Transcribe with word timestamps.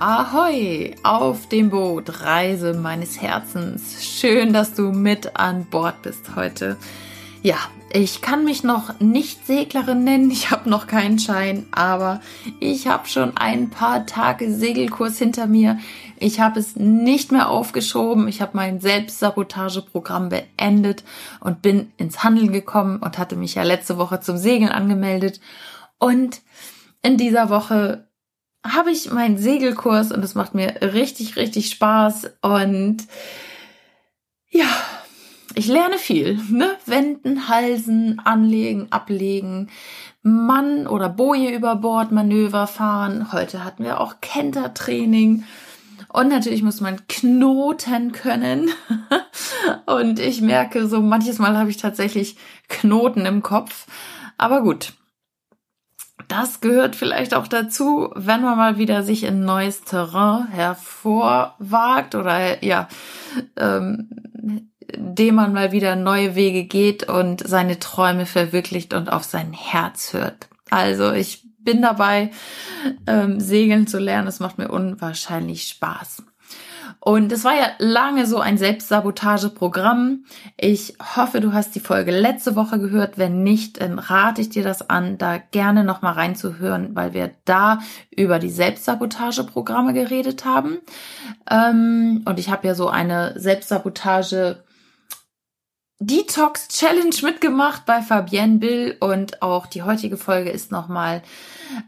Ahoi 0.00 0.96
auf 1.04 1.48
dem 1.48 1.70
Boot, 1.70 2.22
Reise 2.22 2.74
meines 2.74 3.22
Herzens. 3.22 4.04
Schön, 4.04 4.52
dass 4.52 4.74
du 4.74 4.90
mit 4.90 5.36
an 5.36 5.66
Bord 5.66 6.02
bist 6.02 6.34
heute. 6.34 6.76
Ja, 7.42 7.56
ich 7.92 8.20
kann 8.20 8.44
mich 8.44 8.64
noch 8.64 8.98
nicht 8.98 9.46
Seglerin 9.46 10.02
nennen, 10.02 10.32
ich 10.32 10.50
habe 10.50 10.68
noch 10.68 10.88
keinen 10.88 11.20
Schein, 11.20 11.66
aber 11.70 12.20
ich 12.58 12.88
habe 12.88 13.06
schon 13.06 13.36
ein 13.36 13.70
paar 13.70 14.04
Tage 14.04 14.52
Segelkurs 14.52 15.16
hinter 15.16 15.46
mir. 15.46 15.78
Ich 16.18 16.40
habe 16.40 16.58
es 16.58 16.74
nicht 16.74 17.30
mehr 17.30 17.48
aufgeschoben, 17.48 18.26
ich 18.26 18.42
habe 18.42 18.56
mein 18.56 18.80
Selbstsabotageprogramm 18.80 20.28
beendet 20.28 21.04
und 21.38 21.62
bin 21.62 21.92
ins 21.98 22.24
Handeln 22.24 22.52
gekommen 22.52 22.98
und 22.98 23.16
hatte 23.16 23.36
mich 23.36 23.54
ja 23.54 23.62
letzte 23.62 23.96
Woche 23.96 24.18
zum 24.18 24.38
Segeln 24.38 24.72
angemeldet. 24.72 25.40
Und 26.00 26.40
in 27.02 27.16
dieser 27.16 27.48
Woche 27.48 28.08
habe 28.64 28.90
ich 28.90 29.10
meinen 29.12 29.36
Segelkurs 29.36 30.10
und 30.10 30.24
es 30.24 30.34
macht 30.34 30.54
mir 30.54 30.74
richtig, 30.80 31.36
richtig 31.36 31.68
Spaß 31.70 32.30
und 32.40 33.06
ja, 34.50 34.66
ich 35.54 35.66
lerne 35.66 35.98
viel, 35.98 36.40
ne? 36.50 36.70
Wenden, 36.86 37.48
halsen, 37.48 38.20
anlegen, 38.24 38.88
ablegen, 38.90 39.68
Mann 40.22 40.86
oder 40.86 41.08
Boje 41.08 41.54
über 41.54 41.76
Bord, 41.76 42.10
Manöver 42.10 42.66
fahren. 42.66 43.32
Heute 43.32 43.64
hatten 43.64 43.84
wir 43.84 44.00
auch 44.00 44.20
Kentertraining. 44.20 45.44
Und 46.08 46.28
natürlich 46.28 46.62
muss 46.62 46.80
man 46.80 47.06
knoten 47.08 48.12
können. 48.12 48.70
Und 49.86 50.18
ich 50.18 50.40
merke 50.40 50.86
so, 50.86 51.00
manches 51.00 51.38
Mal 51.38 51.58
habe 51.58 51.70
ich 51.70 51.76
tatsächlich 51.76 52.36
Knoten 52.68 53.26
im 53.26 53.42
Kopf. 53.42 53.86
Aber 54.38 54.62
gut, 54.62 54.94
das 56.28 56.60
gehört 56.60 56.96
vielleicht 56.96 57.34
auch 57.34 57.46
dazu, 57.46 58.10
wenn 58.14 58.42
man 58.42 58.56
mal 58.56 58.78
wieder 58.78 59.02
sich 59.02 59.24
in 59.24 59.44
neues 59.44 59.82
Terrain 59.82 60.48
hervorwagt 60.48 62.14
oder 62.14 62.64
ja, 62.64 62.88
ähm, 63.56 64.08
dem 64.96 65.34
man 65.34 65.52
mal 65.52 65.72
wieder 65.72 65.96
neue 65.96 66.34
Wege 66.34 66.64
geht 66.64 67.08
und 67.08 67.46
seine 67.46 67.78
Träume 67.78 68.26
verwirklicht 68.26 68.94
und 68.94 69.12
auf 69.12 69.24
sein 69.24 69.52
Herz 69.52 70.12
hört. 70.12 70.48
Also 70.70 71.12
ich 71.12 71.44
bin 71.58 71.82
dabei, 71.82 72.30
ähm, 73.06 73.40
segeln 73.40 73.86
zu 73.86 73.98
lernen. 73.98 74.28
Es 74.28 74.40
macht 74.40 74.58
mir 74.58 74.68
unwahrscheinlich 74.68 75.68
Spaß. 75.68 76.22
Und 77.04 77.32
es 77.32 77.44
war 77.44 77.54
ja 77.54 77.72
lange 77.78 78.26
so 78.26 78.38
ein 78.38 78.56
Selbstsabotageprogramm. 78.56 80.24
Ich 80.56 80.96
hoffe, 81.16 81.40
du 81.40 81.52
hast 81.52 81.74
die 81.74 81.80
Folge 81.80 82.10
letzte 82.10 82.56
Woche 82.56 82.78
gehört. 82.78 83.18
Wenn 83.18 83.42
nicht, 83.42 83.82
dann 83.82 83.98
rate 83.98 84.40
ich 84.40 84.48
dir 84.48 84.64
das 84.64 84.88
an, 84.88 85.18
da 85.18 85.36
gerne 85.36 85.84
nochmal 85.84 86.14
reinzuhören, 86.14 86.96
weil 86.96 87.12
wir 87.12 87.32
da 87.44 87.80
über 88.10 88.38
die 88.38 88.48
Selbstsabotageprogramme 88.48 89.92
geredet 89.92 90.46
haben. 90.46 90.78
Ähm, 91.50 92.22
und 92.24 92.38
ich 92.38 92.48
habe 92.48 92.66
ja 92.66 92.74
so 92.74 92.88
eine 92.88 93.38
Selbstsabotage 93.38 94.64
Detox 95.98 96.68
Challenge 96.68 97.16
mitgemacht 97.22 97.84
bei 97.84 98.00
Fabienne 98.00 98.56
Bill 98.56 98.96
und 99.00 99.42
auch 99.42 99.66
die 99.66 99.82
heutige 99.82 100.16
Folge 100.16 100.48
ist 100.48 100.72
nochmal 100.72 101.22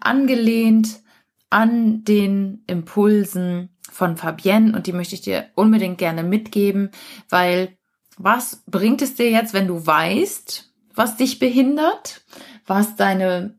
angelehnt 0.00 1.00
an 1.48 2.04
den 2.04 2.64
Impulsen 2.66 3.70
von 3.96 4.18
Fabienne 4.18 4.76
und 4.76 4.86
die 4.86 4.92
möchte 4.92 5.14
ich 5.14 5.22
dir 5.22 5.46
unbedingt 5.54 5.96
gerne 5.96 6.22
mitgeben, 6.22 6.90
weil 7.30 7.78
was 8.18 8.62
bringt 8.66 9.00
es 9.00 9.14
dir 9.14 9.30
jetzt, 9.30 9.54
wenn 9.54 9.66
du 9.66 9.86
weißt, 9.86 10.70
was 10.94 11.16
dich 11.16 11.38
behindert, 11.38 12.22
was 12.66 12.94
deine 12.96 13.54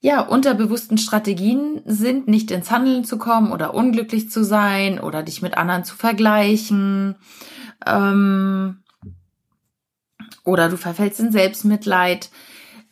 ja, 0.00 0.22
unterbewussten 0.22 0.98
Strategien 0.98 1.82
sind, 1.84 2.26
nicht 2.26 2.50
ins 2.50 2.70
Handeln 2.70 3.04
zu 3.04 3.16
kommen 3.16 3.52
oder 3.52 3.72
unglücklich 3.74 4.28
zu 4.30 4.44
sein 4.44 4.98
oder 4.98 5.22
dich 5.22 5.40
mit 5.40 5.56
anderen 5.56 5.84
zu 5.84 5.94
vergleichen. 5.94 7.14
Ähm, 7.86 8.82
oder 10.44 10.68
du 10.68 10.78
verfällst 10.78 11.20
in 11.20 11.30
Selbstmitleid. 11.30 12.30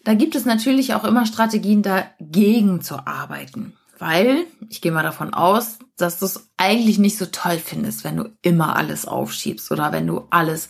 Da 0.05 0.15
gibt 0.15 0.37
es 0.37 0.45
natürlich 0.45 0.95
auch 0.95 1.05
immer 1.05 1.27
Strategien 1.27 1.83
dagegen 1.83 2.83
zu 2.83 3.07
arbeiten 3.07 3.78
weil 3.99 4.47
ich 4.69 4.81
gehe 4.81 4.93
mal 4.93 5.03
davon 5.03 5.35
aus, 5.35 5.79
dass 5.97 6.19
du 6.19 6.27
es 6.27 6.51
eigentlich 6.57 6.99
nicht 6.99 7.19
so 7.19 7.27
toll 7.27 7.59
findest, 7.59 8.05
wenn 8.05 8.17
du 8.17 8.37
immer 8.43 8.77
alles 8.77 9.07
aufschiebst 9.07 9.71
oder 9.71 9.93
wenn 9.93 10.07
du 10.07 10.27
alles 10.31 10.69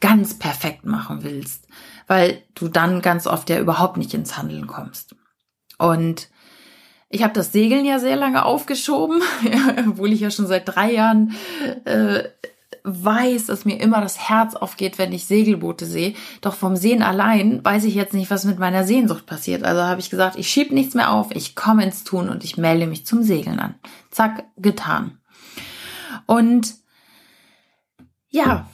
ganz 0.00 0.38
perfekt 0.38 0.84
machen 0.84 1.22
willst, 1.22 1.66
weil 2.06 2.42
du 2.54 2.68
dann 2.68 3.00
ganz 3.00 3.26
oft 3.26 3.48
ja 3.50 3.58
überhaupt 3.58 3.96
nicht 3.96 4.12
ins 4.14 4.36
Handeln 4.36 4.66
kommst. 4.66 5.14
Und 5.78 6.28
ich 7.08 7.22
habe 7.22 7.32
das 7.32 7.52
Segeln 7.52 7.84
ja 7.84 7.98
sehr 7.98 8.16
lange 8.16 8.44
aufgeschoben, 8.44 9.22
obwohl 9.88 10.12
ich 10.12 10.20
ja 10.20 10.30
schon 10.30 10.46
seit 10.46 10.68
drei 10.68 10.92
Jahren 10.92 11.34
äh, 11.84 12.24
weiß, 12.84 13.46
dass 13.46 13.64
mir 13.64 13.80
immer 13.80 14.02
das 14.02 14.28
Herz 14.28 14.54
aufgeht, 14.54 14.98
wenn 14.98 15.12
ich 15.12 15.24
Segelboote 15.24 15.86
sehe. 15.86 16.14
Doch 16.42 16.54
vom 16.54 16.76
Sehen 16.76 17.02
allein 17.02 17.64
weiß 17.64 17.84
ich 17.84 17.94
jetzt 17.94 18.12
nicht, 18.12 18.30
was 18.30 18.44
mit 18.44 18.58
meiner 18.58 18.84
Sehnsucht 18.84 19.24
passiert. 19.24 19.64
Also 19.64 19.82
habe 19.82 20.00
ich 20.00 20.10
gesagt, 20.10 20.36
ich 20.38 20.50
schieb 20.50 20.70
nichts 20.70 20.94
mehr 20.94 21.10
auf, 21.10 21.34
ich 21.34 21.56
komme 21.56 21.82
ins 21.82 22.04
Tun 22.04 22.28
und 22.28 22.44
ich 22.44 22.58
melde 22.58 22.86
mich 22.86 23.06
zum 23.06 23.22
Segeln 23.22 23.58
an. 23.58 23.74
Zack, 24.10 24.44
getan. 24.58 25.18
Und 26.26 26.74
ja, 28.28 28.68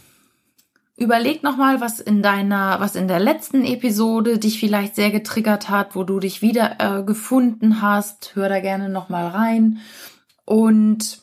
überleg 0.97 1.45
nochmal, 1.45 1.81
was 1.81 2.01
in 2.01 2.21
deiner, 2.21 2.81
was 2.81 2.97
in 2.97 3.07
der 3.07 3.21
letzten 3.21 3.65
Episode 3.65 4.39
dich 4.39 4.59
vielleicht 4.59 4.97
sehr 4.97 5.13
getriggert 5.13 5.71
hat, 5.71 5.95
wo 5.95 6.03
du 6.03 6.19
dich 6.19 6.43
wieder 6.43 6.77
äh, 6.81 7.05
gefunden 7.05 7.81
hast. 7.81 8.33
Hör 8.35 8.49
da 8.49 8.59
gerne 8.59 8.89
nochmal 8.89 9.29
rein. 9.29 9.79
Und 10.45 11.23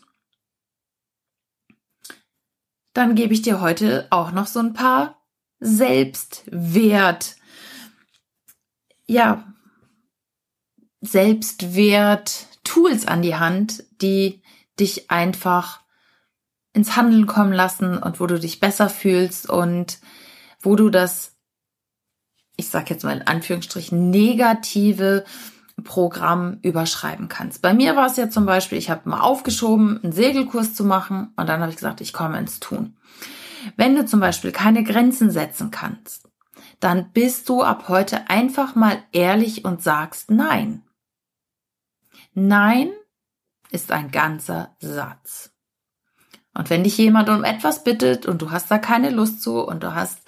dann 2.98 3.14
gebe 3.14 3.32
ich 3.32 3.44
dir 3.44 3.62
heute 3.62 4.08
auch 4.10 4.32
noch 4.32 4.48
so 4.48 4.60
ein 4.60 4.74
paar 4.74 5.22
Selbstwert, 5.60 7.36
ja, 9.06 9.54
Selbstwert 11.02 12.48
Tools 12.64 13.06
an 13.06 13.22
die 13.22 13.36
Hand, 13.36 13.84
die 14.02 14.42
dich 14.80 15.12
einfach 15.12 15.82
ins 16.74 16.96
Handeln 16.96 17.28
kommen 17.28 17.54
lassen 17.54 18.00
und 18.00 18.20
wo 18.20 18.26
du 18.26 18.40
dich 18.40 18.60
besser 18.60 18.90
fühlst 18.90 19.48
und 19.48 20.00
wo 20.60 20.76
du 20.76 20.90
das, 20.90 21.36
ich 22.56 22.70
sag 22.70 22.90
jetzt 22.90 23.04
mal 23.04 23.16
in 23.16 23.28
Anführungsstrichen, 23.28 24.10
negative 24.10 25.24
Programm 25.84 26.60
überschreiben 26.64 27.28
kannst. 27.28 27.62
Bei 27.62 27.74
mir 27.74 27.96
war 27.96 28.08
es 28.08 28.18
ja 28.18 28.30
zum 28.30 28.46
Beispiel, 28.46 28.78
ich 28.78 28.90
habe 28.90 29.10
mal 29.10 29.22
aufgeschoben, 29.22 30.04
einen 30.04 30.12
Segelkurs 30.12 30.74
zu 30.74 30.84
machen 30.84 31.34
und 31.36 31.48
dann 31.48 31.62
habe 31.62 31.70
ich 31.70 31.78
gesagt, 31.78 32.02
ich 32.02 32.14
komme 32.14 32.40
ins 32.40 32.60
Tun. 32.60 32.98
Wenn 33.76 33.96
du 33.96 34.06
zum 34.06 34.20
Beispiel 34.20 34.52
keine 34.52 34.84
Grenzen 34.84 35.30
setzen 35.30 35.72
kannst, 35.72 36.30
dann 36.80 37.12
bist 37.12 37.50
du 37.50 37.64
ab 37.64 37.90
heute 37.90 38.30
einfach 38.30 38.76
mal 38.76 38.98
ehrlich 39.12 39.66
und 39.66 39.82
sagst 39.82 40.32
Nein. 40.32 40.84
Nein 42.34 42.90
ist 43.72 43.92
ein 43.92 44.12
ganzer 44.12 44.76
Satz. 44.80 45.52
Und 46.54 46.70
wenn 46.70 46.84
dich 46.84 46.98
jemand 46.98 47.30
um 47.30 47.44
etwas 47.44 47.84
bittet 47.84 48.26
und 48.26 48.42
du 48.42 48.52
hast 48.52 48.72
da 48.72 48.80
keine 48.80 49.12
Lust 49.12 49.42
zu 49.42 49.60
und 49.60 49.84
du 49.84 49.94
hast 49.94 50.20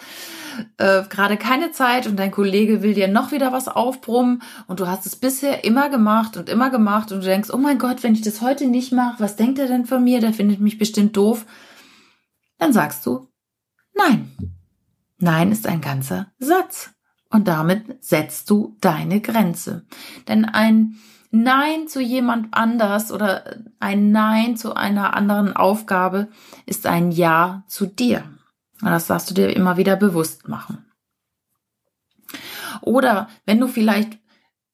äh, 0.78 1.04
gerade 1.10 1.38
keine 1.38 1.72
Zeit 1.72 2.08
und 2.08 2.18
dein 2.18 2.32
Kollege 2.32 2.82
will 2.82 2.94
dir 2.94 3.08
noch 3.08 3.32
wieder 3.32 3.52
was 3.52 3.68
aufbrummen 3.68 4.42
und 4.68 4.80
du 4.80 4.88
hast 4.88 5.06
es 5.06 5.16
bisher 5.16 5.64
immer 5.64 5.90
gemacht 5.90 6.38
und 6.38 6.50
immer 6.50 6.70
gemacht 6.70 7.12
und 7.12 7.22
du 7.22 7.26
denkst, 7.26 7.50
oh 7.52 7.58
mein 7.58 7.78
Gott, 7.78 8.04
wenn 8.04 8.14
ich 8.14 8.22
das 8.22 8.42
heute 8.42 8.68
nicht 8.68 8.92
mache, 8.92 9.20
was 9.20 9.36
denkt 9.36 9.60
er 9.60 9.68
denn 9.68 9.86
von 9.86 10.04
mir? 10.04 10.20
Der 10.20 10.34
findet 10.34 10.60
mich 10.60 10.78
bestimmt 10.78 11.16
doof. 11.18 11.46
Dann 12.58 12.74
sagst 12.74 13.06
du, 13.06 13.28
nein. 13.94 14.32
Nein 15.18 15.52
ist 15.52 15.68
ein 15.68 15.82
ganzer 15.82 16.28
Satz. 16.40 16.92
Und 17.30 17.48
damit 17.48 18.04
setzt 18.04 18.50
du 18.50 18.76
deine 18.82 19.22
Grenze. 19.22 19.86
Denn 20.28 20.46
ein 20.46 20.96
Nein 21.32 21.88
zu 21.88 22.02
jemand 22.02 22.48
anders 22.52 23.12
oder 23.12 23.58
ein 23.80 24.12
Nein 24.12 24.58
zu 24.58 24.76
einer 24.76 25.14
anderen 25.16 25.56
Aufgabe 25.56 26.30
ist 26.66 26.88
ein 26.88 27.12
Ja 27.12 27.64
zu 27.68 27.86
dir. 27.86 28.24
Und 28.82 28.90
das 28.90 29.08
darfst 29.08 29.30
du 29.30 29.34
dir 29.34 29.56
immer 29.56 29.78
wieder 29.78 29.96
bewusst 29.96 30.48
machen. 30.48 30.86
Oder 32.82 33.28
wenn 33.46 33.60
du 33.60 33.68
vielleicht 33.68 34.20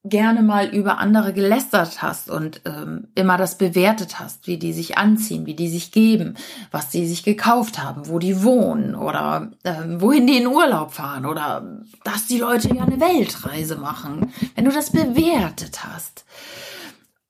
gerne 0.08 0.42
mal 0.42 0.68
über 0.68 0.98
andere 0.98 1.32
gelästert 1.32 2.00
hast 2.02 2.30
und 2.30 2.60
ähm, 2.64 3.08
immer 3.14 3.36
das 3.36 3.58
bewertet 3.58 4.20
hast, 4.20 4.46
wie 4.46 4.58
die 4.58 4.72
sich 4.72 4.98
anziehen, 4.98 5.46
wie 5.46 5.54
die 5.54 5.68
sich 5.68 5.90
geben, 5.90 6.36
was 6.70 6.92
sie 6.92 7.06
sich 7.06 7.24
gekauft 7.24 7.82
haben, 7.82 8.08
wo 8.08 8.18
die 8.18 8.42
wohnen 8.42 8.94
oder 8.94 9.50
ähm, 9.64 10.00
wohin 10.00 10.26
die 10.26 10.38
in 10.38 10.46
Urlaub 10.46 10.92
fahren 10.92 11.26
oder 11.26 11.80
dass 12.04 12.26
die 12.26 12.38
Leute 12.38 12.74
ja 12.74 12.84
eine 12.84 13.00
Weltreise 13.00 13.76
machen, 13.76 14.32
wenn 14.54 14.64
du 14.64 14.70
das 14.70 14.90
bewertet 14.90 15.84
hast 15.84 16.24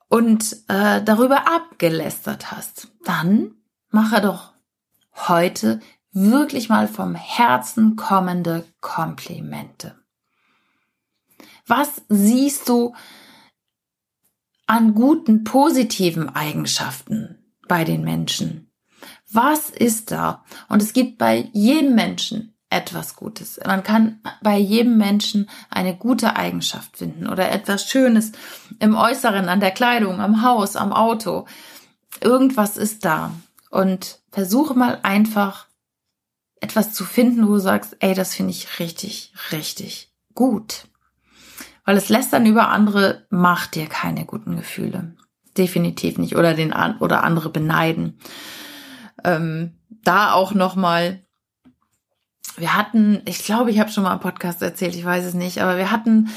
und 0.09 0.57
äh, 0.69 1.03
darüber 1.03 1.49
abgelästert 1.49 2.53
hast, 2.53 2.89
dann 3.05 3.53
mache 3.91 4.21
doch 4.21 4.53
heute 5.29 5.81
wirklich 6.17 6.71
mal 6.71 6.89
vom 6.89 7.15
Herzen 7.15 7.95
kommende 7.95 8.65
Komplimente. 8.81 9.95
Was 11.67 12.03
siehst 12.09 12.69
du 12.69 12.95
an 14.67 14.95
guten, 14.95 15.45
positiven 15.45 16.35
Eigenschaften 16.35 17.53
bei 17.69 17.85
den 17.85 18.03
Menschen? 18.03 18.73
Was 19.31 19.69
ist 19.69 20.11
da? 20.11 20.45
Und 20.69 20.83
es 20.83 20.95
gibt 20.95 21.19
bei 21.19 21.51
jedem 21.53 21.95
Menschen 21.95 22.57
etwas 22.71 23.15
Gutes. 23.15 23.61
Man 23.65 23.83
kann 23.83 24.21
bei 24.43 24.57
jedem 24.57 24.97
Menschen 24.97 25.51
eine 25.69 25.97
gute 25.97 26.35
Eigenschaft 26.35 26.97
finden 26.97 27.29
oder 27.29 27.51
etwas 27.51 27.89
Schönes 27.89 28.33
im 28.81 28.97
Äußeren, 28.97 29.49
an 29.51 29.61
der 29.61 29.71
Kleidung, 29.71 30.21
am 30.21 30.43
Haus, 30.43 30.77
am 30.77 30.93
Auto. 30.93 31.47
Irgendwas 32.23 32.79
ist 32.79 33.05
da. 33.05 33.33
Und 33.71 34.21
versuche 34.33 34.75
mal 34.75 35.01
einfach 35.03 35.66
etwas 36.61 36.93
zu 36.93 37.05
finden, 37.05 37.47
wo 37.47 37.55
du 37.55 37.59
sagst, 37.59 37.97
ey, 38.01 38.15
das 38.15 38.35
finde 38.35 38.53
ich 38.53 38.79
richtig, 38.79 39.33
richtig 39.53 40.13
gut. 40.35 40.89
Weil 41.85 41.97
es 41.97 42.09
lässt 42.09 42.33
dann 42.33 42.47
über 42.47 42.69
andere, 42.69 43.27
macht 43.31 43.75
dir 43.75 43.87
keine 43.87 44.25
guten 44.25 44.57
Gefühle. 44.57 45.15
Definitiv 45.57 46.19
nicht. 46.19 46.37
Oder 46.37 46.55
den, 46.55 46.75
oder 47.01 47.23
andere 47.23 47.51
beneiden. 47.51 48.19
Ähm, 49.25 49.75
da 50.03 50.33
auch 50.33 50.53
nochmal, 50.53 51.21
wir 52.57 52.77
hatten, 52.77 53.23
ich 53.25 53.45
glaube, 53.45 53.71
ich 53.71 53.79
habe 53.79 53.91
schon 53.91 54.03
mal 54.03 54.15
im 54.15 54.21
Podcast 54.21 54.63
erzählt, 54.63 54.95
ich 54.95 55.05
weiß 55.05 55.25
es 55.25 55.35
nicht, 55.35 55.63
aber 55.63 55.77
wir 55.77 55.91
hatten, 55.91 56.29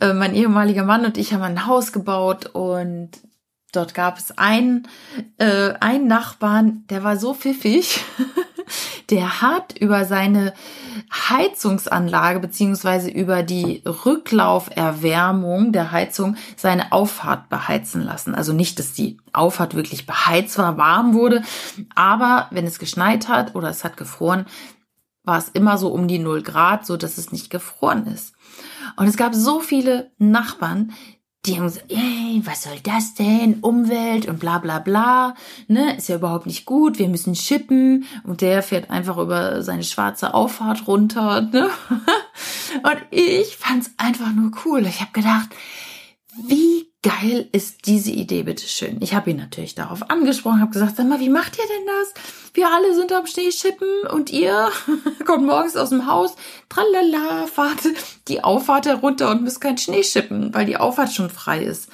äh, 0.00 0.12
mein 0.12 0.34
ehemaliger 0.34 0.84
Mann 0.84 1.04
und 1.04 1.18
ich 1.18 1.32
haben 1.32 1.42
ein 1.42 1.66
Haus 1.66 1.92
gebaut 1.92 2.46
und 2.46 3.10
dort 3.72 3.94
gab 3.94 4.18
es 4.18 4.36
einen, 4.38 4.86
äh, 5.38 5.72
einen 5.80 6.06
Nachbarn, 6.06 6.84
der 6.90 7.04
war 7.04 7.16
so 7.16 7.34
pfiffig, 7.34 8.04
der 9.10 9.42
hat 9.42 9.78
über 9.78 10.04
seine 10.04 10.54
Heizungsanlage 11.12 12.40
beziehungsweise 12.40 13.10
über 13.10 13.42
die 13.42 13.82
Rücklauferwärmung 13.86 15.72
der 15.72 15.92
Heizung 15.92 16.36
seine 16.56 16.92
Auffahrt 16.92 17.48
beheizen 17.48 18.02
lassen. 18.02 18.34
Also 18.34 18.52
nicht, 18.52 18.78
dass 18.78 18.92
die 18.92 19.18
Auffahrt 19.32 19.74
wirklich 19.74 20.06
beheizt 20.06 20.58
war, 20.58 20.76
warm 20.76 21.14
wurde, 21.14 21.42
aber 21.94 22.48
wenn 22.50 22.66
es 22.66 22.78
geschneit 22.78 23.28
hat 23.28 23.54
oder 23.54 23.68
es 23.68 23.84
hat 23.84 23.96
gefroren, 23.96 24.46
war 25.24 25.38
es 25.38 25.48
immer 25.50 25.78
so 25.78 25.88
um 25.88 26.08
die 26.08 26.18
0 26.18 26.42
Grad, 26.42 26.84
so 26.84 26.96
dass 26.96 27.18
es 27.18 27.30
nicht 27.30 27.50
gefroren 27.50 28.06
ist. 28.06 28.34
Und 28.96 29.06
es 29.06 29.16
gab 29.16 29.34
so 29.34 29.60
viele 29.60 30.10
Nachbarn, 30.18 30.92
die 31.44 31.56
haben 31.56 31.64
gesagt, 31.66 31.90
ey, 31.90 32.40
was 32.44 32.62
soll 32.62 32.78
das 32.84 33.14
denn? 33.14 33.58
Umwelt 33.60 34.26
und 34.26 34.38
bla 34.38 34.58
bla 34.58 34.78
bla. 34.78 35.34
Ne, 35.66 35.96
ist 35.96 36.08
ja 36.08 36.16
überhaupt 36.16 36.46
nicht 36.46 36.66
gut, 36.66 37.00
wir 37.00 37.08
müssen 37.08 37.34
schippen. 37.34 38.04
Und 38.22 38.42
der 38.42 38.62
fährt 38.62 38.90
einfach 38.90 39.18
über 39.18 39.62
seine 39.62 39.82
schwarze 39.82 40.34
Auffahrt 40.34 40.86
runter. 40.86 41.40
Ne? 41.42 41.68
Und 42.84 43.02
ich 43.10 43.56
fand's 43.56 43.90
einfach 43.96 44.32
nur 44.32 44.52
cool. 44.64 44.86
Ich 44.86 45.00
habe 45.00 45.10
gedacht, 45.12 45.48
wie 46.46 46.81
geil 47.02 47.48
ist 47.52 47.86
diese 47.86 48.12
Idee, 48.12 48.44
bitteschön. 48.44 48.98
Ich 49.00 49.14
habe 49.14 49.30
ihn 49.30 49.36
natürlich 49.36 49.74
darauf 49.74 50.08
angesprochen, 50.08 50.60
habe 50.60 50.70
gesagt, 50.70 50.96
sag 50.96 51.08
mal, 51.08 51.18
wie 51.20 51.28
macht 51.28 51.58
ihr 51.58 51.64
denn 51.66 51.86
das? 51.86 52.14
Wir 52.54 52.68
alle 52.68 52.94
sind 52.94 53.12
am 53.12 53.26
Schneeschippen 53.26 54.06
und 54.10 54.30
ihr 54.30 54.70
kommt 55.26 55.44
morgens 55.44 55.76
aus 55.76 55.88
dem 55.88 56.06
Haus, 56.06 56.36
tralala, 56.68 57.46
fahrt 57.46 57.80
die 58.28 58.44
Auffahrt 58.44 58.86
herunter 58.86 59.30
und 59.30 59.42
müsst 59.42 59.60
kein 59.60 59.78
Schnee 59.78 60.04
schippen, 60.04 60.54
weil 60.54 60.66
die 60.66 60.76
Auffahrt 60.76 61.12
schon 61.12 61.30
frei 61.30 61.64
ist. 61.64 61.88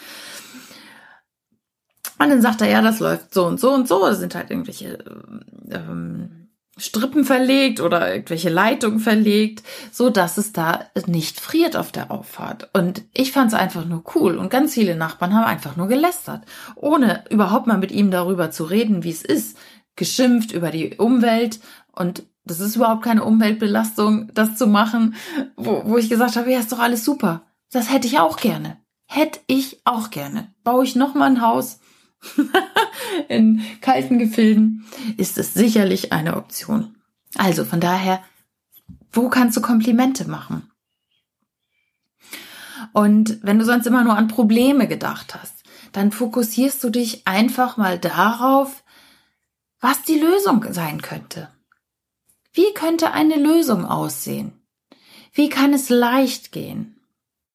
Und 2.19 2.31
dann 2.31 2.43
sagt 2.43 2.61
er, 2.61 2.69
ja, 2.69 2.83
das 2.83 2.99
läuft 2.99 3.33
so 3.33 3.47
und 3.47 3.61
so 3.61 3.73
und 3.73 3.89
so. 3.89 4.05
Das 4.05 4.19
sind 4.19 4.35
halt 4.35 4.51
irgendwelche 4.51 4.99
ähm, 5.71 6.48
Strippen 6.79 7.25
verlegt 7.25 7.81
oder 7.81 8.13
irgendwelche 8.13 8.49
Leitungen 8.49 9.01
verlegt, 9.01 9.63
so 9.91 10.11
dass 10.11 10.39
es 10.39 10.53
da 10.53 10.87
nicht 11.07 11.41
friert 11.41 11.77
auf 11.77 11.93
der 11.93 12.11
Auffahrt. 12.11 12.71
Und 12.73 13.03
ich 13.13 13.33
fand 13.33 13.53
es 13.53 13.59
einfach 13.59 13.85
nur 13.85 14.05
cool 14.15 14.37
und 14.37 14.51
ganz 14.51 14.75
viele 14.75 14.97
Nachbarn 14.97 15.35
haben 15.35 15.45
einfach 15.45 15.77
nur 15.77 15.89
gelästert, 15.89 16.43
ohne 16.77 17.25
überhaupt 17.31 17.67
mal 17.67 17.79
mit 17.79 17.93
ihm 17.93 18.11
darüber 18.11 18.51
zu 18.51 18.65
reden, 18.65 19.05
wie 19.05 19.11
es 19.11 19.23
ist, 19.23 19.57
geschimpft 19.97 20.53
über 20.53 20.71
die 20.71 20.97
Umwelt 20.97 21.61
und 21.93 22.23
das 22.45 22.61
ist 22.61 22.77
überhaupt 22.77 23.03
keine 23.03 23.25
Umweltbelastung, 23.25 24.31
das 24.33 24.57
zu 24.57 24.67
machen, 24.67 25.15
wo, 25.57 25.83
wo 25.85 25.99
ich 25.99 26.09
gesagt 26.09 26.37
habe, 26.37 26.51
ja, 26.51 26.59
ist 26.59 26.73
doch 26.73 26.79
alles 26.79 27.05
super. 27.05 27.43
Das 27.71 27.93
hätte 27.93 28.07
ich 28.07 28.19
auch 28.19 28.39
gerne. 28.39 28.79
Hätte 29.05 29.41
ich 29.47 29.81
auch 29.85 30.11
gerne. 30.11 30.55
Baue 30.65 30.85
ich 30.85 30.97
noch 30.97 31.15
mal 31.15 31.27
ein 31.27 31.43
Haus, 31.43 31.81
in 33.29 33.63
kalten 33.81 34.19
Gefilden, 34.19 34.87
ist 35.17 35.39
es 35.39 35.55
sicherlich 35.55 36.13
eine 36.13 36.37
Option. 36.37 36.97
Also 37.37 37.65
von 37.65 37.81
daher, 37.81 38.23
wo 39.13 39.29
kannst 39.29 39.57
du 39.57 39.61
Komplimente 39.61 40.29
machen? 40.29 40.71
Und 42.93 43.39
wenn 43.43 43.59
du 43.59 43.65
sonst 43.65 43.87
immer 43.87 44.05
nur 44.05 44.17
an 44.17 44.29
Probleme 44.29 44.89
gedacht 44.89 45.35
hast, 45.35 45.63
dann 45.93 46.13
fokussierst 46.13 46.83
du 46.83 46.91
dich 46.91 47.27
einfach 47.27 47.77
mal 47.77 47.99
darauf, 47.99 48.85
was 49.81 50.03
die 50.03 50.19
Lösung 50.19 50.65
sein 50.73 51.03
könnte. 51.03 51.49
Wie 52.53 52.75
könnte 52.75 53.13
eine 53.13 53.37
Lösung 53.37 53.85
aussehen? 53.85 54.53
Wie 55.33 55.49
kann 55.49 55.73
es 55.73 55.89
leicht 55.89 56.53
gehen? 56.53 57.01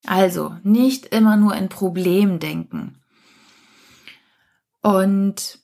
Also 0.05 0.55
nicht 0.63 1.07
immer 1.07 1.37
nur 1.37 1.55
in 1.55 1.69
Problem 1.69 2.39
denken, 2.39 3.02
und 4.83 5.59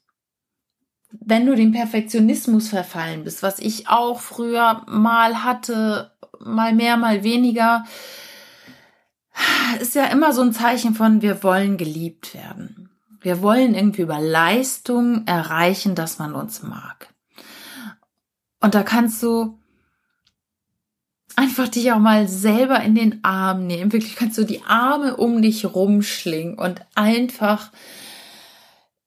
wenn 1.12 1.45
du 1.45 1.56
dem 1.56 1.71
Perfektionismus 1.71 2.69
verfallen 2.69 3.24
bist, 3.24 3.44
was 3.44 3.60
ich 3.60 3.88
auch 3.88 4.19
früher 4.19 4.83
mal 4.88 5.44
hatte, 5.44 6.12
mal 6.39 6.74
mehr, 6.74 6.98
mal 6.98 7.24
weniger, 7.24 7.86
ist 9.80 9.95
ja 9.95 10.06
immer 10.06 10.33
so 10.33 10.42
ein 10.42 10.54
Zeichen 10.54 10.95
von, 10.95 11.21
wir 11.21 11.44
wollen 11.44 11.77
geliebt 11.77 12.33
werden. 12.33 12.89
Wir 13.21 13.42
wollen 13.42 13.75
irgendwie 13.75 14.04
über 14.04 14.19
Leistung 14.19 15.27
erreichen, 15.27 15.94
dass 15.94 16.19
man 16.19 16.33
uns 16.33 16.63
mag. 16.63 17.13
Und 18.62 18.75
da 18.75 18.83
kannst 18.83 19.22
du 19.22 19.60
einfach 21.36 21.68
dich 21.68 21.92
auch 21.92 22.00
mal 22.00 22.27
selber 22.27 22.81
in 22.81 22.95
den 22.95 23.24
Arm 23.24 23.68
nehmen. 23.68 23.92
Wirklich 23.92 24.15
kannst 24.15 24.38
du 24.38 24.44
die 24.44 24.63
Arme 24.63 25.18
um 25.18 25.42
dich 25.42 25.65
rumschlingen 25.65 26.57
und 26.57 26.81
einfach 26.95 27.72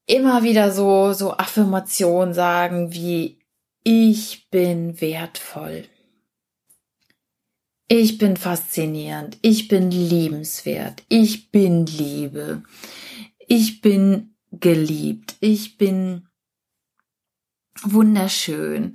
immer 0.07 0.43
wieder 0.43 0.73
so, 0.73 1.13
so 1.13 1.33
Affirmationen 1.33 2.35
sagen 2.35 2.93
wie, 2.93 3.39
ich 3.85 4.49
bin 4.51 5.01
wertvoll. 5.01 5.85
Ich 7.89 8.17
bin 8.17 8.37
faszinierend. 8.37 9.39
Ich 9.43 9.69
bin 9.69 9.91
liebenswert. 9.91 11.03
Ich 11.09 11.51
bin 11.51 11.85
Liebe. 11.85 12.63
Ich 13.39 13.82
bin 13.82 14.35
geliebt. 14.51 15.37
Ich 15.41 15.77
bin 15.77 16.29
wunderschön. 17.82 18.94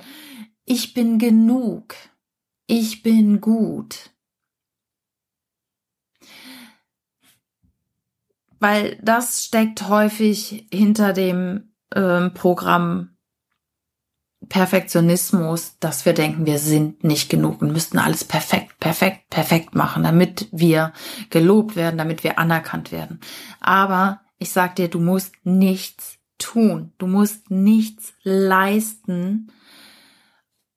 Ich 0.65 0.93
bin 0.93 1.19
genug. 1.19 1.95
Ich 2.65 3.03
bin 3.03 3.39
gut. 3.39 4.09
Weil 8.59 8.97
das 9.01 9.43
steckt 9.45 9.87
häufig 9.87 10.67
hinter 10.71 11.13
dem 11.13 11.73
ähm, 11.95 12.33
Programm 12.33 13.17
Perfektionismus, 14.49 15.77
dass 15.79 16.05
wir 16.05 16.13
denken, 16.13 16.45
wir 16.45 16.59
sind 16.59 17.03
nicht 17.03 17.29
genug 17.29 17.61
und 17.61 17.73
müssten 17.73 17.97
alles 17.97 18.23
perfekt, 18.23 18.79
perfekt, 18.79 19.29
perfekt 19.29 19.75
machen, 19.75 20.03
damit 20.03 20.47
wir 20.51 20.93
gelobt 21.29 21.75
werden, 21.75 21.97
damit 21.97 22.23
wir 22.23 22.39
anerkannt 22.39 22.91
werden. 22.91 23.19
Aber 23.59 24.21
ich 24.37 24.51
sag 24.51 24.75
dir, 24.75 24.87
du 24.87 24.99
musst 24.99 25.33
nichts 25.43 26.17
tun. 26.37 26.93
Du 26.97 27.07
musst 27.07 27.49
nichts 27.49 28.13
leisten, 28.23 29.51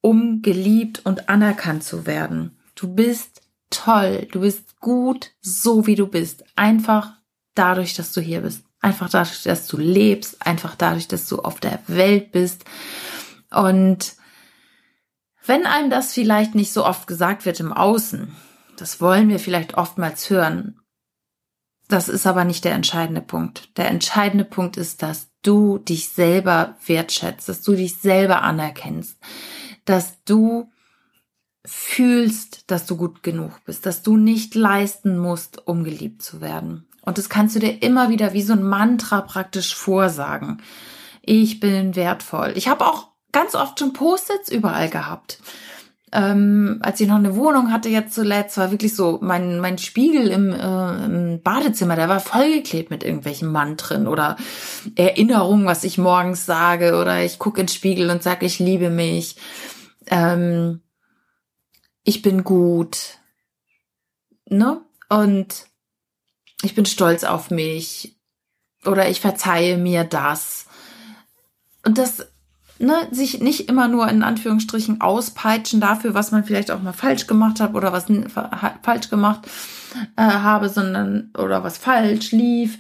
um 0.01 0.43
geliebt 0.43 1.05
und 1.05 1.29
anerkannt 1.29 1.85
zu 1.85 2.07
werden. 2.07 2.59
Du 2.75 2.95
bist 2.95 3.43
toll. 3.69 4.27
Du 4.33 4.41
bist 4.41 4.81
gut, 4.81 5.33
so 5.41 5.87
wie 5.87 5.95
du 5.95 6.07
bist. 6.07 6.45
Einfach 6.57 7.20
dadurch, 7.61 7.95
dass 7.95 8.13
du 8.13 8.21
hier 8.21 8.41
bist. 8.41 8.65
Einfach 8.81 9.11
dadurch, 9.11 9.43
dass 9.43 9.67
du 9.67 9.77
lebst, 9.77 10.45
einfach 10.45 10.75
dadurch, 10.75 11.07
dass 11.07 11.29
du 11.29 11.41
auf 11.41 11.61
der 11.61 11.79
Welt 11.87 12.33
bist. 12.33 12.65
Und 13.51 14.15
wenn 15.45 15.67
einem 15.67 15.91
das 15.91 16.13
vielleicht 16.13 16.55
nicht 16.55 16.73
so 16.73 16.87
oft 16.87 17.07
gesagt 17.07 17.45
wird 17.45 17.61
im 17.61 17.73
Außen, 17.73 18.35
das 18.77 19.01
wollen 19.01 19.29
wir 19.29 19.39
vielleicht 19.39 19.75
oftmals 19.75 20.31
hören, 20.31 20.81
das 21.89 22.09
ist 22.09 22.27
aber 22.27 22.45
nicht 22.45 22.65
der 22.65 22.73
entscheidende 22.73 23.21
Punkt. 23.21 23.77
Der 23.77 23.89
entscheidende 23.89 24.45
Punkt 24.45 24.77
ist, 24.77 25.03
dass 25.03 25.29
du 25.43 25.79
dich 25.79 26.09
selber 26.11 26.77
wertschätzt, 26.87 27.49
dass 27.49 27.63
du 27.63 27.75
dich 27.75 27.97
selber 27.97 28.43
anerkennst, 28.43 29.19
dass 29.85 30.23
du 30.25 30.71
fühlst, 31.65 32.71
dass 32.71 32.87
du 32.87 32.97
gut 32.97 33.23
genug 33.23 33.53
bist, 33.67 33.85
dass 33.85 34.03
du 34.03 34.17
nicht 34.17 34.55
leisten 34.55 35.19
musst, 35.19 35.67
um 35.67 35.85
geliebt 35.85 36.23
zu 36.23 36.41
werden. 36.41 36.87
Und 37.11 37.19
das 37.19 37.29
kannst 37.29 37.57
du 37.57 37.59
dir 37.59 37.83
immer 37.83 38.09
wieder 38.09 38.33
wie 38.35 38.43
so 38.43 38.53
ein 38.53 38.63
Mantra 38.63 39.21
praktisch 39.21 39.75
vorsagen. 39.75 40.63
Ich 41.23 41.59
bin 41.59 41.97
wertvoll. 41.97 42.53
Ich 42.55 42.69
habe 42.69 42.87
auch 42.87 43.09
ganz 43.33 43.57
oft 43.57 43.81
schon 43.81 43.93
Post-its 43.93 44.49
überall 44.49 44.89
gehabt. 44.89 45.41
ähm, 46.13 46.81
als 46.83 47.01
ich 47.01 47.09
noch 47.09 47.17
eine 47.17 47.37
Wohnung 47.37 47.73
hatte 47.73 47.89
jetzt 47.89 48.15
zuletzt, 48.15 48.59
war 48.59 48.71
wirklich 48.73 48.97
so, 48.97 49.19
mein, 49.23 49.61
mein 49.61 49.79
Spiegel 49.79 50.29
im, 50.29 50.53
äh, 50.53 51.05
im 51.05 51.43
Badezimmer, 51.43 51.95
der 51.95 52.09
war 52.09 52.21
vollgeklebt 52.21 52.91
mit 52.91 53.05
irgendwelchen 53.05 53.51
Mantren 53.53 54.09
oder 54.09 54.37
Erinnerungen, 54.97 55.67
was 55.67 55.85
ich 55.85 55.99
morgens 55.99 56.47
sage 56.47 56.97
oder 56.97 57.23
ich 57.25 57.39
gucke 57.39 57.61
ins 57.61 57.75
Spiegel 57.75 58.11
und 58.11 58.23
sage, 58.23 58.47
ich 58.47 58.59
liebe 58.59 58.91
mich, 58.91 59.37
ähm, 60.09 60.81
ich 62.03 62.23
bin 62.23 62.43
gut, 62.43 63.19
ne? 64.47 64.81
Und 65.09 65.70
ich 66.63 66.75
bin 66.75 66.87
stolz 66.87 67.25
auf 67.25 67.51
mich 67.51 68.19
oder 68.85 69.09
ich 69.09 69.21
verzeihe 69.21 69.77
mir 69.77 70.05
das. 70.05 70.67
Und 71.85 71.99
das 71.99 72.27
ne, 72.79 73.09
sich 73.11 73.41
nicht 73.41 73.69
immer 73.69 73.89
nur 73.89 74.09
in 74.09 74.23
Anführungsstrichen 74.23 75.01
auspeitschen 75.01 75.81
dafür, 75.81 76.15
was 76.15 76.33
man 76.33 76.45
vielleicht 76.45 76.71
auch 76.71 76.83
mal 76.83 76.93
falsch 76.93 77.27
gemacht 77.27 77.61
hat 77.61 77.75
oder 77.75 77.93
was 77.93 78.07
falsch 78.83 79.11
gemacht 79.11 79.41
äh, 80.17 80.23
habe, 80.23 80.69
sondern 80.69 81.31
oder 81.37 81.63
was 81.63 81.79
falsch 81.79 82.33
lief 82.33 82.79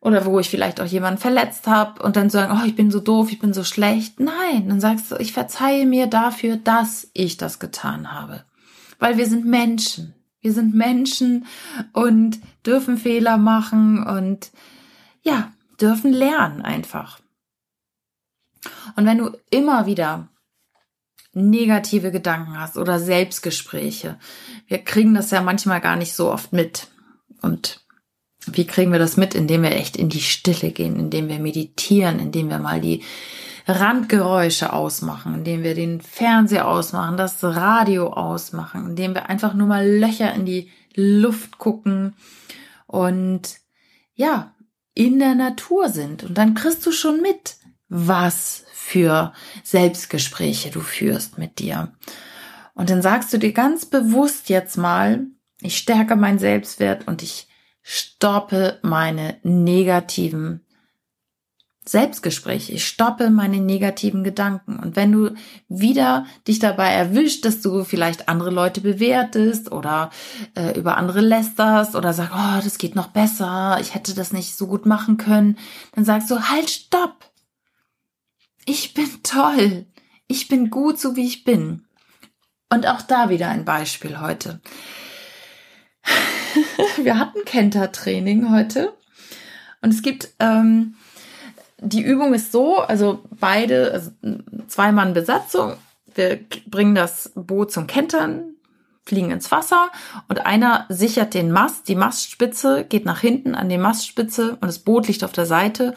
oder 0.00 0.24
wo 0.24 0.38
ich 0.40 0.48
vielleicht 0.48 0.80
auch 0.80 0.86
jemanden 0.86 1.20
verletzt 1.20 1.66
habe 1.66 2.02
und 2.02 2.16
dann 2.16 2.30
sagen, 2.30 2.58
oh, 2.58 2.66
ich 2.66 2.74
bin 2.74 2.90
so 2.90 3.00
doof, 3.00 3.30
ich 3.30 3.38
bin 3.38 3.52
so 3.52 3.64
schlecht. 3.64 4.18
Nein, 4.18 4.68
dann 4.68 4.80
sagst 4.80 5.10
du, 5.10 5.16
ich 5.16 5.32
verzeihe 5.32 5.86
mir 5.86 6.06
dafür, 6.06 6.56
dass 6.56 7.10
ich 7.12 7.36
das 7.36 7.58
getan 7.58 8.12
habe. 8.12 8.44
Weil 8.98 9.18
wir 9.18 9.26
sind 9.26 9.44
Menschen. 9.44 10.14
Wir 10.40 10.52
sind 10.52 10.74
Menschen 10.74 11.46
und 11.92 12.40
dürfen 12.64 12.96
Fehler 12.96 13.36
machen 13.36 14.02
und 14.02 14.50
ja, 15.22 15.52
dürfen 15.80 16.12
lernen 16.12 16.62
einfach. 16.62 17.20
Und 18.96 19.06
wenn 19.06 19.18
du 19.18 19.36
immer 19.50 19.86
wieder 19.86 20.28
negative 21.32 22.10
Gedanken 22.10 22.58
hast 22.58 22.76
oder 22.76 22.98
Selbstgespräche, 22.98 24.18
wir 24.66 24.78
kriegen 24.78 25.14
das 25.14 25.30
ja 25.30 25.42
manchmal 25.42 25.80
gar 25.80 25.96
nicht 25.96 26.14
so 26.14 26.30
oft 26.30 26.52
mit. 26.52 26.88
Und 27.42 27.84
wie 28.46 28.66
kriegen 28.66 28.92
wir 28.92 28.98
das 28.98 29.16
mit? 29.16 29.34
Indem 29.34 29.62
wir 29.62 29.72
echt 29.72 29.96
in 29.96 30.08
die 30.08 30.20
Stille 30.20 30.72
gehen, 30.72 30.96
indem 30.98 31.28
wir 31.28 31.38
meditieren, 31.38 32.18
indem 32.18 32.48
wir 32.48 32.58
mal 32.58 32.80
die 32.80 33.02
Randgeräusche 33.70 34.72
ausmachen, 34.72 35.34
indem 35.34 35.62
wir 35.62 35.74
den 35.74 36.00
Fernseher 36.00 36.68
ausmachen, 36.68 37.16
das 37.16 37.42
Radio 37.42 38.12
ausmachen, 38.12 38.90
indem 38.90 39.14
wir 39.14 39.28
einfach 39.28 39.54
nur 39.54 39.66
mal 39.66 39.86
Löcher 39.86 40.32
in 40.34 40.44
die 40.44 40.70
Luft 40.94 41.58
gucken 41.58 42.14
und 42.86 43.58
ja, 44.14 44.54
in 44.94 45.18
der 45.18 45.34
Natur 45.34 45.88
sind. 45.88 46.24
Und 46.24 46.36
dann 46.36 46.54
kriegst 46.54 46.84
du 46.84 46.92
schon 46.92 47.22
mit, 47.22 47.56
was 47.88 48.64
für 48.72 49.32
Selbstgespräche 49.62 50.70
du 50.70 50.80
führst 50.80 51.38
mit 51.38 51.58
dir. 51.58 51.92
Und 52.74 52.90
dann 52.90 53.02
sagst 53.02 53.32
du 53.32 53.38
dir 53.38 53.52
ganz 53.52 53.86
bewusst 53.86 54.48
jetzt 54.48 54.76
mal, 54.76 55.26
ich 55.60 55.76
stärke 55.76 56.16
meinen 56.16 56.38
Selbstwert 56.38 57.06
und 57.06 57.22
ich 57.22 57.48
stoppe 57.82 58.78
meine 58.82 59.38
negativen 59.42 60.66
Selbstgespräche. 61.84 62.72
Ich 62.72 62.86
stoppe 62.86 63.30
meine 63.30 63.58
negativen 63.58 64.22
Gedanken. 64.22 64.78
Und 64.78 64.96
wenn 64.96 65.12
du 65.12 65.34
wieder 65.68 66.26
dich 66.46 66.58
dabei 66.58 66.92
erwischt, 66.92 67.44
dass 67.44 67.62
du 67.62 67.84
vielleicht 67.84 68.28
andere 68.28 68.50
Leute 68.50 68.80
bewertest 68.80 69.72
oder 69.72 70.10
äh, 70.54 70.78
über 70.78 70.96
andere 70.96 71.20
lästerst 71.20 71.96
oder 71.96 72.12
sagst, 72.12 72.34
oh, 72.34 72.62
das 72.62 72.78
geht 72.78 72.94
noch 72.94 73.08
besser, 73.08 73.78
ich 73.80 73.94
hätte 73.94 74.14
das 74.14 74.32
nicht 74.32 74.56
so 74.56 74.66
gut 74.66 74.86
machen 74.86 75.16
können, 75.16 75.56
dann 75.94 76.04
sagst 76.04 76.30
du, 76.30 76.38
halt, 76.50 76.70
stopp 76.70 77.30
ich 78.64 78.94
bin 78.94 79.08
toll, 79.22 79.86
ich 80.26 80.48
bin 80.48 80.70
gut 80.70 80.98
so 80.98 81.16
wie 81.16 81.26
ich 81.26 81.44
bin. 81.44 81.84
Und 82.68 82.86
auch 82.86 83.02
da 83.02 83.30
wieder 83.30 83.48
ein 83.48 83.64
Beispiel 83.64 84.20
heute. 84.20 84.60
Wir 87.02 87.18
hatten 87.18 87.44
Kenter-Training 87.44 88.50
heute 88.50 88.96
und 89.82 89.92
es 89.92 90.02
gibt 90.02 90.28
ähm, 90.38 90.94
die 91.82 92.02
Übung 92.02 92.34
ist 92.34 92.52
so, 92.52 92.78
also 92.78 93.20
beide, 93.38 93.92
also 93.92 94.10
zwei 94.68 94.92
Mann 94.92 95.14
Besatzung, 95.14 95.74
wir 96.14 96.40
bringen 96.66 96.94
das 96.94 97.32
Boot 97.34 97.72
zum 97.72 97.86
Kentern, 97.86 98.54
fliegen 99.04 99.30
ins 99.30 99.50
Wasser 99.50 99.88
und 100.28 100.44
einer 100.44 100.86
sichert 100.88 101.34
den 101.34 101.50
Mast, 101.50 101.88
die 101.88 101.96
Mastspitze 101.96 102.84
geht 102.84 103.06
nach 103.06 103.20
hinten 103.20 103.54
an 103.54 103.68
die 103.68 103.78
Mastspitze 103.78 104.52
und 104.52 104.64
das 104.64 104.80
Boot 104.80 105.08
liegt 105.08 105.24
auf 105.24 105.32
der 105.32 105.46
Seite 105.46 105.94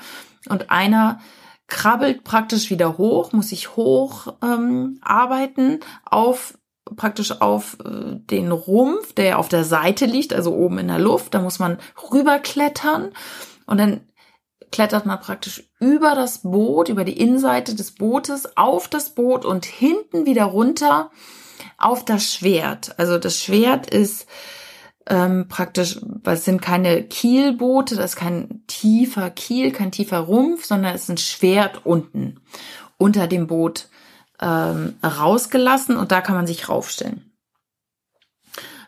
und 0.50 0.72
einer 0.72 1.20
krabbelt 1.68 2.24
praktisch 2.24 2.70
wieder 2.70 2.98
hoch, 2.98 3.34
muss 3.34 3.50
sich 3.50 3.76
hoch 3.76 4.34
ähm, 4.42 5.00
arbeiten 5.02 5.80
auf 6.06 6.58
praktisch 6.96 7.42
auf 7.42 7.78
äh, 7.84 8.16
den 8.16 8.52
Rumpf, 8.52 9.14
der 9.14 9.40
auf 9.40 9.50
der 9.50 9.64
Seite 9.64 10.06
liegt, 10.06 10.34
also 10.34 10.54
oben 10.54 10.80
in 10.80 10.88
der 10.88 11.00
Luft. 11.00 11.34
Da 11.34 11.42
muss 11.42 11.60
man 11.60 11.78
rüberklettern 12.12 13.12
und 13.66 13.78
dann 13.78 14.02
klettert 14.74 15.06
man 15.06 15.22
praktisch 15.22 15.64
über 15.80 16.16
das 16.16 16.40
Boot, 16.40 16.90
über 16.90 17.06
die 17.06 17.18
Innenseite 17.18 17.76
des 17.76 17.92
Bootes 17.92 18.58
auf 18.58 18.88
das 18.88 19.12
Boot 19.12 19.46
und 19.46 19.66
hinten 19.66 20.26
wieder 20.26 20.46
runter 20.46 21.12
auf 21.78 22.04
das 22.04 22.34
Schwert. 22.34 22.98
Also 22.98 23.20
das 23.20 23.40
Schwert 23.40 23.88
ist 23.88 24.26
ähm, 25.08 25.48
praktisch, 25.48 26.00
es 26.24 26.46
sind 26.46 26.62
keine 26.62 27.04
Kielboote, 27.04 27.96
das 27.96 28.12
ist 28.12 28.16
kein 28.16 28.64
tiefer 28.66 29.30
Kiel, 29.30 29.72
kein 29.72 29.92
tiefer 29.92 30.20
Rumpf, 30.20 30.66
sondern 30.66 30.96
es 30.96 31.04
ist 31.04 31.10
ein 31.10 31.18
Schwert 31.18 31.86
unten 31.86 32.42
unter 32.98 33.28
dem 33.28 33.46
Boot 33.46 33.90
ähm, 34.42 34.98
rausgelassen 35.04 35.98
und 35.98 36.12
da 36.12 36.22
kann 36.22 36.36
man 36.36 36.48
sich 36.48 36.68
raufstellen. 36.68 37.32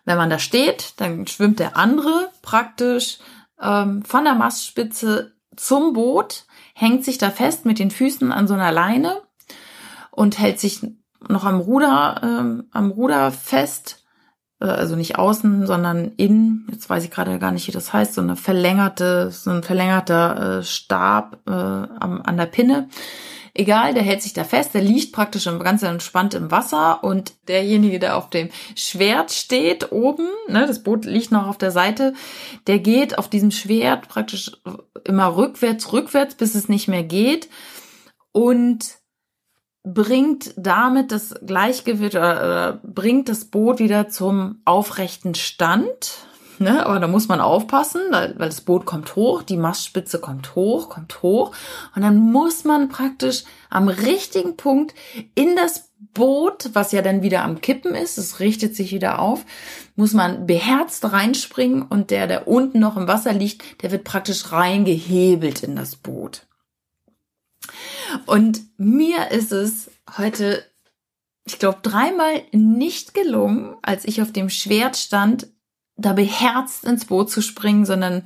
Wenn 0.03 0.17
man 0.17 0.31
da 0.31 0.39
steht, 0.39 0.93
dann 0.97 1.27
schwimmt 1.27 1.59
der 1.59 1.77
andere 1.77 2.31
praktisch 2.41 3.19
ähm, 3.61 4.03
von 4.03 4.23
der 4.23 4.33
Mastspitze 4.33 5.34
zum 5.57 5.93
Boot, 5.93 6.45
hängt 6.73 7.05
sich 7.05 7.17
da 7.17 7.29
fest 7.29 7.65
mit 7.65 7.79
den 7.79 7.91
Füßen 7.91 8.31
an 8.31 8.47
so 8.47 8.53
einer 8.53 8.71
Leine 8.71 9.21
und 10.11 10.39
hält 10.39 10.59
sich 10.59 10.85
noch 11.27 11.45
am 11.45 11.59
Ruder, 11.59 12.21
ähm, 12.23 12.65
am 12.71 12.91
Ruder 12.91 13.31
fest. 13.31 14.05
Äh, 14.59 14.65
also 14.65 14.95
nicht 14.95 15.17
außen, 15.17 15.67
sondern 15.67 16.13
innen, 16.17 16.67
jetzt 16.71 16.89
weiß 16.89 17.03
ich 17.03 17.11
gerade 17.11 17.39
gar 17.39 17.51
nicht, 17.51 17.67
wie 17.67 17.71
das 17.71 17.93
heißt, 17.93 18.13
so 18.13 18.21
eine 18.21 18.35
verlängerte, 18.35 19.31
so 19.31 19.51
ein 19.51 19.63
verlängerter 19.63 20.59
äh, 20.59 20.63
Stab 20.63 21.41
äh, 21.47 21.51
am, 21.51 22.21
an 22.23 22.37
der 22.37 22.45
Pinne. 22.45 22.89
Egal, 23.57 23.93
der 23.93 24.03
hält 24.03 24.21
sich 24.21 24.33
da 24.33 24.43
fest, 24.43 24.73
der 24.73 24.81
liegt 24.81 25.13
praktisch 25.13 25.45
ganz 25.45 25.81
entspannt 25.81 26.33
im 26.33 26.51
Wasser 26.51 27.01
und 27.05 27.33
derjenige, 27.47 27.99
der 27.99 28.17
auf 28.17 28.29
dem 28.29 28.49
Schwert 28.75 29.31
steht 29.31 29.93
oben, 29.93 30.27
ne, 30.49 30.67
das 30.67 30.83
Boot 30.83 31.05
liegt 31.05 31.31
noch 31.31 31.47
auf 31.47 31.57
der 31.57 31.71
Seite, 31.71 32.13
der 32.67 32.79
geht 32.79 33.17
auf 33.17 33.29
diesem 33.29 33.51
Schwert 33.51 34.09
praktisch 34.09 34.51
immer 35.05 35.37
rückwärts, 35.37 35.93
rückwärts, 35.93 36.35
bis 36.35 36.53
es 36.53 36.67
nicht 36.67 36.89
mehr 36.89 37.03
geht 37.03 37.47
und 38.33 38.97
bringt 39.85 40.53
damit 40.57 41.13
das 41.13 41.33
Gleichgewicht 41.45 42.15
oder, 42.15 42.37
oder 42.43 42.81
bringt 42.83 43.29
das 43.29 43.45
Boot 43.45 43.79
wieder 43.79 44.09
zum 44.09 44.61
aufrechten 44.65 45.33
Stand. 45.33 46.27
Ne, 46.57 46.85
aber 46.85 46.99
da 46.99 47.07
muss 47.07 47.27
man 47.27 47.41
aufpassen, 47.41 48.01
weil, 48.11 48.39
weil 48.39 48.47
das 48.47 48.61
Boot 48.61 48.85
kommt 48.85 49.15
hoch, 49.17 49.43
die 49.43 49.57
Mastspitze 49.57 50.19
kommt 50.19 50.55
hoch, 50.55 50.89
kommt 50.89 51.21
hoch. 51.21 51.53
Und 51.95 52.01
dann 52.01 52.17
muss 52.17 52.63
man 52.63 52.87
praktisch 52.87 53.43
am 53.69 53.89
richtigen 53.89 54.55
Punkt 54.55 54.95
in 55.35 55.55
das 55.57 55.89
Boot, 56.13 56.69
was 56.73 56.91
ja 56.91 57.01
dann 57.01 57.21
wieder 57.23 57.43
am 57.43 57.61
Kippen 57.61 57.93
ist, 57.93 58.17
es 58.17 58.39
richtet 58.39 58.75
sich 58.75 58.91
wieder 58.91 59.19
auf, 59.19 59.45
muss 59.95 60.13
man 60.13 60.45
beherzt 60.45 61.11
reinspringen 61.11 61.81
und 61.83 62.09
der, 62.09 62.27
der 62.27 62.47
unten 62.47 62.79
noch 62.79 62.95
im 62.95 63.07
Wasser 63.07 63.33
liegt, 63.33 63.83
der 63.83 63.91
wird 63.91 64.03
praktisch 64.03 64.51
reingehebelt 64.51 65.61
in 65.63 65.75
das 65.75 65.95
Boot. 65.95 66.47
Und 68.25 68.61
mir 68.77 69.31
ist 69.31 69.51
es 69.51 69.91
heute, 70.17 70.63
ich 71.45 71.59
glaube, 71.59 71.79
dreimal 71.81 72.43
nicht 72.51 73.13
gelungen, 73.13 73.75
als 73.81 74.05
ich 74.05 74.21
auf 74.21 74.31
dem 74.31 74.49
Schwert 74.49 74.95
stand, 74.95 75.47
da 75.97 76.13
beherzt 76.13 76.83
ins 76.83 77.05
Boot 77.05 77.29
zu 77.29 77.41
springen, 77.41 77.85
sondern 77.85 78.23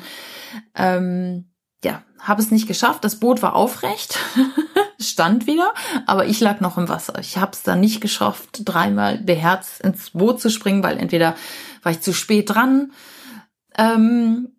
ähm, 0.75 1.51
ja, 1.83 2.03
habe 2.19 2.41
es 2.41 2.51
nicht 2.51 2.67
geschafft. 2.67 3.03
Das 3.03 3.19
Boot 3.19 3.41
war 3.41 3.55
aufrecht, 3.55 4.19
stand 4.99 5.47
wieder, 5.47 5.73
aber 6.05 6.25
ich 6.25 6.39
lag 6.39 6.59
noch 6.59 6.77
im 6.77 6.89
Wasser. 6.89 7.19
Ich 7.19 7.37
habe 7.37 7.51
es 7.53 7.63
dann 7.63 7.79
nicht 7.79 8.01
geschafft, 8.01 8.61
dreimal 8.65 9.19
beherzt 9.19 9.81
ins 9.81 10.11
Boot 10.11 10.41
zu 10.41 10.49
springen, 10.49 10.83
weil 10.83 10.97
entweder 10.97 11.35
war 11.83 11.91
ich 11.91 12.01
zu 12.01 12.13
spät 12.13 12.49
dran 12.49 12.91
ähm, 13.77 14.49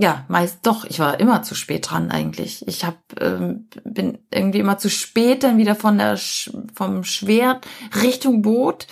ja, 0.00 0.24
meist 0.28 0.60
doch, 0.62 0.84
ich 0.84 1.00
war 1.00 1.18
immer 1.18 1.42
zu 1.42 1.56
spät 1.56 1.90
dran 1.90 2.12
eigentlich. 2.12 2.66
Ich 2.68 2.84
hab, 2.84 2.96
ähm, 3.20 3.66
bin 3.82 4.18
irgendwie 4.30 4.60
immer 4.60 4.78
zu 4.78 4.88
spät 4.90 5.42
dann 5.42 5.58
wieder 5.58 5.74
von 5.74 5.98
der 5.98 6.16
Sch 6.16 6.52
vom 6.72 7.02
Schwert 7.02 7.66
Richtung 8.00 8.42
Boot 8.42 8.86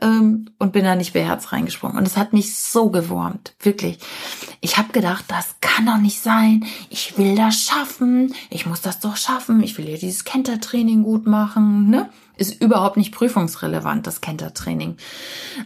ähm, 0.00 0.50
und 0.58 0.72
bin 0.72 0.86
da 0.86 0.96
nicht 0.96 1.12
beherzt 1.12 1.52
reingesprungen. 1.52 1.98
Und 1.98 2.06
es 2.06 2.16
hat 2.16 2.32
mich 2.32 2.56
so 2.56 2.88
gewurmt, 2.88 3.54
wirklich. 3.60 3.98
Ich 4.62 4.78
habe 4.78 4.94
gedacht, 4.94 5.26
das 5.28 5.56
kann 5.60 5.84
doch 5.84 5.98
nicht 5.98 6.22
sein. 6.22 6.64
Ich 6.88 7.18
will 7.18 7.36
das 7.36 7.60
schaffen. 7.60 8.34
Ich 8.48 8.64
muss 8.64 8.80
das 8.80 8.98
doch 8.98 9.18
schaffen. 9.18 9.62
Ich 9.62 9.76
will 9.76 9.84
hier 9.84 9.98
dieses 9.98 10.24
Kentertraining 10.24 11.02
gut 11.02 11.26
machen. 11.26 11.90
Ne? 11.90 12.08
Ist 12.38 12.62
überhaupt 12.62 12.96
nicht 12.96 13.12
prüfungsrelevant, 13.12 14.06
das 14.06 14.22
Kentertraining. 14.22 14.96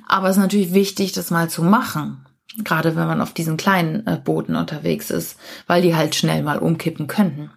Aber 0.09 0.29
es 0.29 0.37
ist 0.37 0.43
natürlich 0.43 0.75
wichtig, 0.75 1.13
das 1.13 1.31
mal 1.31 1.49
zu 1.49 1.63
machen. 1.63 2.27
Gerade 2.59 2.97
wenn 2.97 3.07
man 3.07 3.21
auf 3.21 3.33
diesen 3.33 3.57
kleinen 3.57 4.07
äh, 4.07 4.21
Booten 4.23 4.57
unterwegs 4.57 5.11
ist, 5.11 5.39
weil 5.67 5.83
die 5.83 5.95
halt 5.95 6.15
schnell 6.15 6.43
mal 6.43 6.59
umkippen 6.59 7.07
könnten. 7.07 7.51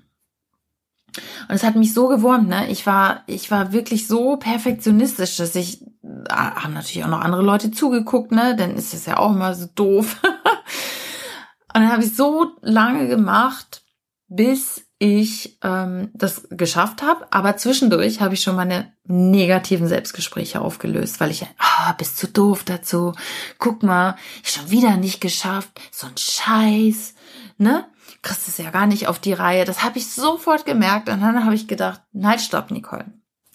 Und 1.48 1.56
es 1.56 1.64
hat 1.64 1.76
mich 1.76 1.94
so 1.94 2.08
gewurmt, 2.08 2.48
ne? 2.48 2.70
Ich 2.70 2.86
war, 2.86 3.24
ich 3.28 3.52
war 3.52 3.72
wirklich 3.72 4.08
so 4.08 4.38
perfektionistisch, 4.38 5.38
dass 5.38 5.56
ich, 5.56 5.84
ah, 6.30 6.64
haben 6.64 6.74
natürlich 6.74 7.04
auch 7.04 7.10
noch 7.10 7.22
andere 7.22 7.44
Leute 7.44 7.72
zugeguckt, 7.72 8.32
ne? 8.32 8.56
Dann 8.56 8.76
ist 8.76 8.94
es 8.94 9.06
ja 9.06 9.18
auch 9.18 9.32
immer 9.32 9.54
so 9.54 9.68
doof. 9.76 10.22
Und 11.76 11.82
dann 11.82 11.92
habe 11.92 12.04
ich 12.04 12.16
so 12.16 12.52
lange 12.62 13.08
gemacht, 13.08 13.84
bis 14.28 14.86
ich 15.04 15.58
ähm, 15.64 16.12
das 16.14 16.48
geschafft 16.50 17.02
habe. 17.02 17.28
Aber 17.30 17.58
zwischendurch 17.58 18.22
habe 18.22 18.36
ich 18.36 18.42
schon 18.42 18.56
meine 18.56 18.94
negativen 19.04 19.90
Selbstgespräche 19.90 20.62
aufgelöst, 20.62 21.20
weil 21.20 21.30
ich, 21.30 21.44
ah, 21.58 21.90
oh, 21.90 21.94
bist 21.98 22.18
zu 22.18 22.28
doof 22.28 22.64
dazu. 22.64 23.14
Guck 23.60 23.84
mal, 23.84 24.16
ich 24.44 24.52
schon 24.52 24.72
wieder 24.72 24.96
nicht 24.96 25.20
geschafft. 25.20 25.72
So 25.92 26.08
ein 26.08 26.16
Scheiß, 26.18 27.16
ne? 27.58 27.86
kriegst 28.22 28.48
es 28.48 28.58
ja 28.58 28.70
gar 28.70 28.86
nicht 28.86 29.08
auf 29.08 29.20
die 29.20 29.34
Reihe. 29.34 29.66
Das 29.66 29.84
habe 29.84 29.98
ich 29.98 30.10
sofort 30.10 30.66
gemerkt 30.66 31.10
und 31.10 31.20
dann 31.20 31.44
habe 31.44 31.56
ich 31.56 31.68
gedacht, 31.68 32.02
nein, 32.14 32.40
stopp, 32.40 32.72
Nicole. 32.72 33.06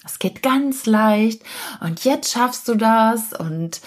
Das 0.02 0.18
geht 0.18 0.42
ganz 0.42 0.84
leicht 0.84 1.42
und 1.80 2.04
jetzt 2.04 2.30
schaffst 2.30 2.68
du 2.68 2.74
das 2.74 3.32
und 3.32 3.80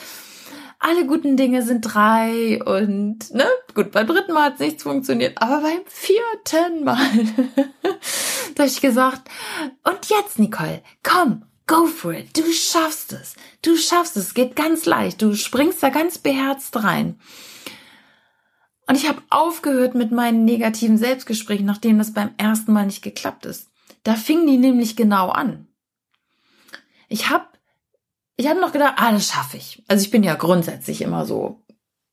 alle 0.81 1.05
guten 1.05 1.37
Dinge 1.37 1.61
sind 1.61 1.81
drei 1.81 2.59
und 2.63 3.33
ne, 3.33 3.45
gut, 3.75 3.91
beim 3.91 4.07
dritten 4.07 4.33
Mal 4.33 4.45
hat 4.45 4.59
nichts 4.59 4.83
funktioniert, 4.83 5.39
aber 5.39 5.61
beim 5.61 5.81
vierten 5.85 6.83
Mal 6.83 6.97
da 8.55 8.63
habe 8.63 8.67
ich 8.67 8.81
gesagt, 8.81 9.29
und 9.83 10.09
jetzt, 10.09 10.39
Nicole, 10.39 10.81
komm, 11.03 11.45
go 11.67 11.85
for 11.85 12.13
it, 12.13 12.35
du 12.35 12.51
schaffst 12.51 13.13
es, 13.13 13.35
du 13.61 13.77
schaffst 13.77 14.17
es, 14.17 14.33
geht 14.33 14.55
ganz 14.55 14.85
leicht, 14.85 15.21
du 15.21 15.35
springst 15.35 15.83
da 15.83 15.89
ganz 15.89 16.17
beherzt 16.17 16.83
rein. 16.83 17.19
Und 18.87 18.95
ich 18.95 19.07
habe 19.07 19.21
aufgehört 19.29 19.95
mit 19.95 20.11
meinen 20.11 20.43
negativen 20.43 20.97
Selbstgesprächen, 20.97 21.65
nachdem 21.65 21.99
das 21.99 22.13
beim 22.13 22.31
ersten 22.37 22.73
Mal 22.73 22.87
nicht 22.87 23.03
geklappt 23.03 23.45
ist. 23.45 23.69
Da 24.03 24.15
fingen 24.15 24.47
die 24.47 24.57
nämlich 24.57 24.95
genau 24.95 25.29
an. 25.29 25.67
Ich 27.07 27.29
habe 27.29 27.45
ich 28.41 28.47
hab 28.47 28.59
noch 28.59 28.71
gedacht, 28.71 28.95
ah, 28.97 29.11
das 29.11 29.27
schaffe 29.27 29.57
ich. 29.57 29.83
Also 29.87 30.03
ich 30.03 30.09
bin 30.09 30.23
ja 30.23 30.33
grundsätzlich 30.33 31.03
immer 31.03 31.25
so 31.25 31.61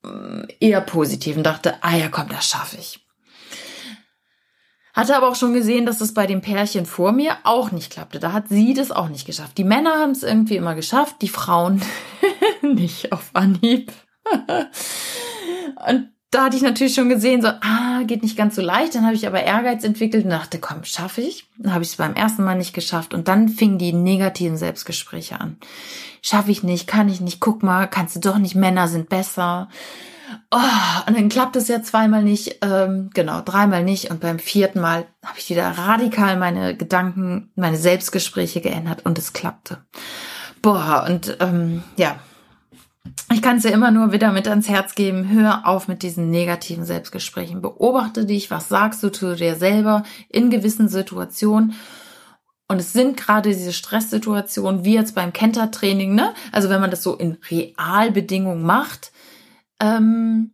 mm, 0.03 0.43
eher 0.61 0.83
positiv 0.83 1.39
und 1.39 1.45
dachte, 1.45 1.83
ah 1.83 1.97
ja, 1.97 2.09
komm, 2.09 2.29
das 2.29 2.47
schaffe 2.47 2.77
ich. 2.77 3.01
Hatte 4.93 5.17
aber 5.17 5.29
auch 5.29 5.37
schon 5.37 5.55
gesehen, 5.55 5.87
dass 5.87 5.99
das 5.99 6.13
bei 6.13 6.27
dem 6.27 6.43
Pärchen 6.43 6.85
vor 6.85 7.13
mir 7.13 7.39
auch 7.45 7.71
nicht 7.71 7.91
klappte. 7.91 8.21
Da 8.21 8.33
hat 8.33 8.49
sie 8.49 8.75
das 8.75 8.91
auch 8.91 9.09
nicht 9.09 9.27
geschafft. 9.27 9.57
Die 9.57 9.65
Männer 9.65 9.95
haben 9.95 10.11
es 10.11 10.23
irgendwie 10.23 10.57
immer 10.57 10.75
geschafft, 10.75 11.17
die 11.23 11.29
Frauen 11.29 11.81
nicht 12.63 13.11
auf 13.13 13.31
Anhieb. 13.33 13.91
und 15.89 16.11
da 16.31 16.45
hatte 16.45 16.57
ich 16.57 16.63
natürlich 16.63 16.95
schon 16.95 17.09
gesehen, 17.09 17.41
so, 17.41 17.49
ah, 17.49 18.03
geht 18.07 18.23
nicht 18.23 18.37
ganz 18.37 18.55
so 18.55 18.63
leicht. 18.63 18.95
Dann 18.95 19.05
habe 19.05 19.15
ich 19.15 19.27
aber 19.27 19.43
Ehrgeiz 19.43 19.83
entwickelt 19.83 20.25
und 20.25 20.31
dachte, 20.31 20.59
komm, 20.59 20.85
schaffe 20.85 21.23
ich. 21.23 21.47
Dann 21.57 21.73
habe 21.73 21.85
ich 21.85 21.91
es 21.91 21.97
beim 21.97 22.15
ersten 22.15 22.45
Mal 22.45 22.57
nicht 22.57 22.75
geschafft. 22.75 23.15
Und 23.15 23.29
dann 23.29 23.49
fingen 23.49 23.79
die 23.79 23.95
negativen 23.95 24.59
Selbstgespräche 24.59 25.41
an. 25.41 25.57
Schaffe 26.21 26.51
ich 26.51 26.63
nicht, 26.63 26.87
kann 26.87 27.09
ich 27.09 27.21
nicht, 27.21 27.41
guck 27.41 27.63
mal, 27.63 27.87
kannst 27.87 28.17
du 28.17 28.21
doch 28.21 28.39
nicht, 28.39 28.55
Männer 28.55 28.89
sind 28.89 29.09
besser. 29.09 29.69
Oh, 30.51 30.59
und 31.07 31.17
dann 31.17 31.31
klappt 31.31 31.57
es 31.57 31.69
ja 31.69 31.83
zweimal 31.83 32.23
nicht, 32.23 32.59
ähm, 32.61 33.09
genau, 33.15 33.41
dreimal 33.41 33.83
nicht. 33.83 34.11
Und 34.11 34.21
beim 34.21 34.39
vierten 34.39 34.81
Mal 34.81 35.07
habe 35.25 35.39
ich 35.39 35.49
wieder 35.49 35.71
radikal 35.71 36.37
meine 36.37 36.77
Gedanken, 36.77 37.51
meine 37.55 37.79
Selbstgespräche 37.79 38.61
geändert 38.61 39.07
und 39.07 39.19
es 39.19 39.33
klappte. 39.33 39.79
Boah, 40.61 41.07
und 41.09 41.39
ähm, 41.41 41.83
ja, 41.97 42.19
ich 43.33 43.43
kann 43.43 43.57
es 43.57 43.63
dir 43.63 43.71
immer 43.71 43.91
nur 43.91 44.13
wieder 44.13 44.33
mit 44.33 44.49
ans 44.49 44.69
Herz 44.69 44.95
geben, 44.95 45.29
hör 45.31 45.67
auf 45.67 45.89
mit 45.89 46.03
diesen 46.03 46.31
negativen 46.31 46.85
Selbstgesprächen. 46.85 47.61
Beobachte 47.61 48.25
dich, 48.25 48.51
was 48.51 48.69
sagst 48.69 49.03
du 49.03 49.11
zu 49.11 49.35
dir 49.35 49.57
selber 49.57 50.03
in 50.29 50.51
gewissen 50.51 50.89
Situationen. 50.89 51.75
Und 52.69 52.79
es 52.79 52.93
sind 52.93 53.17
gerade 53.17 53.51
diese 53.51 53.73
Stresssituationen, 53.73 54.85
wie 54.85 54.95
jetzt 54.95 55.15
beim 55.15 55.33
Kentertraining, 55.33 56.15
ne? 56.15 56.35
Also 56.53 56.69
wenn 56.69 56.81
man 56.81 56.91
das 56.91 57.03
so 57.03 57.15
in 57.17 57.39
Realbedingungen 57.51 58.63
macht, 58.63 59.11
ähm, 59.81 60.53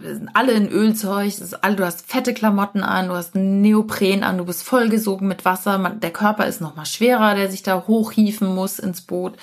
sind 0.00 0.30
alle 0.34 0.52
in 0.52 0.68
Ölzeug, 0.68 1.34
alle, 1.60 1.76
du 1.76 1.84
hast 1.84 2.10
fette 2.10 2.32
Klamotten 2.32 2.82
an, 2.82 3.08
du 3.08 3.14
hast 3.14 3.34
Neopren 3.34 4.22
an, 4.22 4.38
du 4.38 4.46
bist 4.46 4.62
vollgesogen 4.62 5.28
mit 5.28 5.44
Wasser, 5.44 5.78
man, 5.78 6.00
der 6.00 6.12
Körper 6.12 6.46
ist 6.46 6.62
noch 6.62 6.76
mal 6.76 6.86
schwerer, 6.86 7.34
der 7.34 7.50
sich 7.50 7.62
da 7.62 7.86
hochhieven 7.86 8.54
muss 8.54 8.78
ins 8.78 9.02
Boot. 9.02 9.36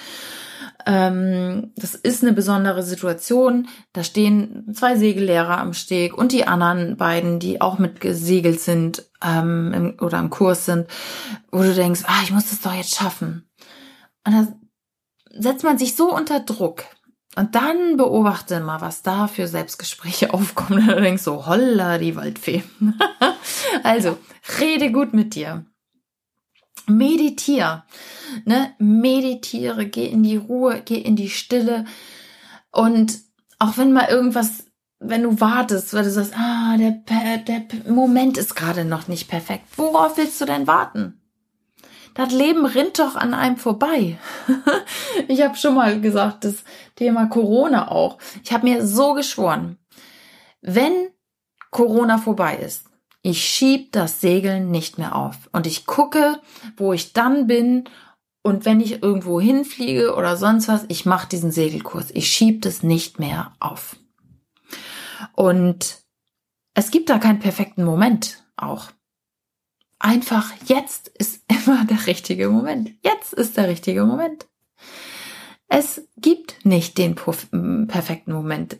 Ähm, 0.89 1.71
das 1.75 1.93
ist 1.93 2.23
eine 2.23 2.33
besondere 2.33 2.81
Situation. 2.81 3.67
Da 3.93 4.03
stehen 4.03 4.73
zwei 4.73 4.95
Segellehrer 4.95 5.59
am 5.59 5.73
Steg 5.73 6.17
und 6.17 6.31
die 6.31 6.47
anderen 6.47 6.97
beiden, 6.97 7.37
die 7.37 7.61
auch 7.61 7.77
mit 7.77 8.01
gesegelt 8.01 8.59
sind 8.59 9.05
ähm, 9.23 9.71
im, 9.71 9.97
oder 10.03 10.17
im 10.17 10.31
Kurs 10.31 10.65
sind, 10.65 10.87
wo 11.51 11.61
du 11.61 11.75
denkst, 11.75 12.01
ah, 12.07 12.21
ich 12.23 12.31
muss 12.31 12.49
das 12.49 12.61
doch 12.61 12.73
jetzt 12.73 12.95
schaffen. 12.95 13.47
Und 14.25 14.33
da 14.33 14.47
setzt 15.39 15.63
man 15.63 15.77
sich 15.77 15.95
so 15.95 16.11
unter 16.11 16.39
Druck. 16.39 16.85
Und 17.35 17.53
dann 17.53 17.95
beobachte 17.95 18.59
mal, 18.59 18.81
was 18.81 19.03
da 19.03 19.27
für 19.27 19.47
Selbstgespräche 19.47 20.33
aufkommen. 20.33 20.89
Und 20.89 20.97
du 20.97 21.01
denkst 21.01 21.21
so, 21.21 21.45
holla, 21.45 21.99
die 21.99 22.15
Waldfee. 22.15 22.63
also, 23.83 24.17
rede 24.59 24.91
gut 24.91 25.13
mit 25.13 25.35
dir. 25.35 25.65
Meditier, 26.89 27.83
ne? 28.45 28.73
Meditiere, 28.79 29.85
geh 29.85 30.07
in 30.07 30.23
die 30.23 30.37
Ruhe, 30.37 30.81
geh 30.83 30.97
in 30.97 31.15
die 31.15 31.29
Stille 31.29 31.85
und 32.71 33.19
auch 33.59 33.77
wenn 33.77 33.91
mal 33.91 34.09
irgendwas, 34.09 34.65
wenn 34.99 35.23
du 35.23 35.39
wartest, 35.39 35.93
weil 35.93 36.03
du 36.03 36.11
sagst, 36.11 36.33
ah, 36.35 36.75
der, 36.77 37.37
der 37.37 37.63
Moment 37.87 38.37
ist 38.37 38.55
gerade 38.55 38.85
noch 38.85 39.07
nicht 39.07 39.27
perfekt. 39.27 39.65
Worauf 39.77 40.17
willst 40.17 40.39
du 40.41 40.45
denn 40.45 40.67
warten? 40.67 41.19
Das 42.13 42.31
Leben 42.31 42.65
rinnt 42.65 42.99
doch 42.99 43.15
an 43.15 43.33
einem 43.33 43.57
vorbei. 43.57 44.17
ich 45.27 45.41
habe 45.41 45.55
schon 45.55 45.75
mal 45.75 46.01
gesagt, 46.01 46.43
das 46.43 46.63
Thema 46.95 47.27
Corona 47.27 47.89
auch. 47.89 48.17
Ich 48.43 48.51
habe 48.51 48.67
mir 48.67 48.85
so 48.85 49.13
geschworen, 49.13 49.77
wenn 50.61 51.09
Corona 51.71 52.17
vorbei 52.17 52.57
ist, 52.57 52.88
ich 53.21 53.43
schieb 53.43 53.91
das 53.91 54.21
Segeln 54.21 54.71
nicht 54.71 54.97
mehr 54.97 55.15
auf 55.15 55.49
und 55.51 55.67
ich 55.67 55.85
gucke, 55.85 56.39
wo 56.77 56.93
ich 56.93 57.13
dann 57.13 57.47
bin 57.47 57.89
und 58.41 58.65
wenn 58.65 58.79
ich 58.79 59.03
irgendwo 59.03 59.41
hinfliege 59.41 60.15
oder 60.15 60.37
sonst 60.37 60.67
was, 60.67 60.85
ich 60.87 61.05
mache 61.05 61.27
diesen 61.27 61.51
Segelkurs. 61.51 62.11
Ich 62.11 62.29
schieb 62.29 62.61
das 62.61 62.83
nicht 62.83 63.19
mehr 63.19 63.53
auf. 63.59 63.97
Und 65.33 65.99
es 66.73 66.91
gibt 66.91 67.09
da 67.09 67.19
keinen 67.19 67.39
perfekten 67.39 67.83
Moment 67.83 68.43
auch. 68.55 68.87
Einfach 69.99 70.53
jetzt 70.65 71.09
ist 71.09 71.43
immer 71.65 71.83
der 71.85 72.07
richtige 72.07 72.49
Moment. 72.49 72.91
Jetzt 73.03 73.33
ist 73.33 73.57
der 73.57 73.67
richtige 73.67 74.05
Moment. 74.05 74.47
Es 75.67 76.07
gibt 76.17 76.65
nicht 76.65 76.97
den 76.97 77.15
perfekten 77.15 78.33
Moment. 78.33 78.77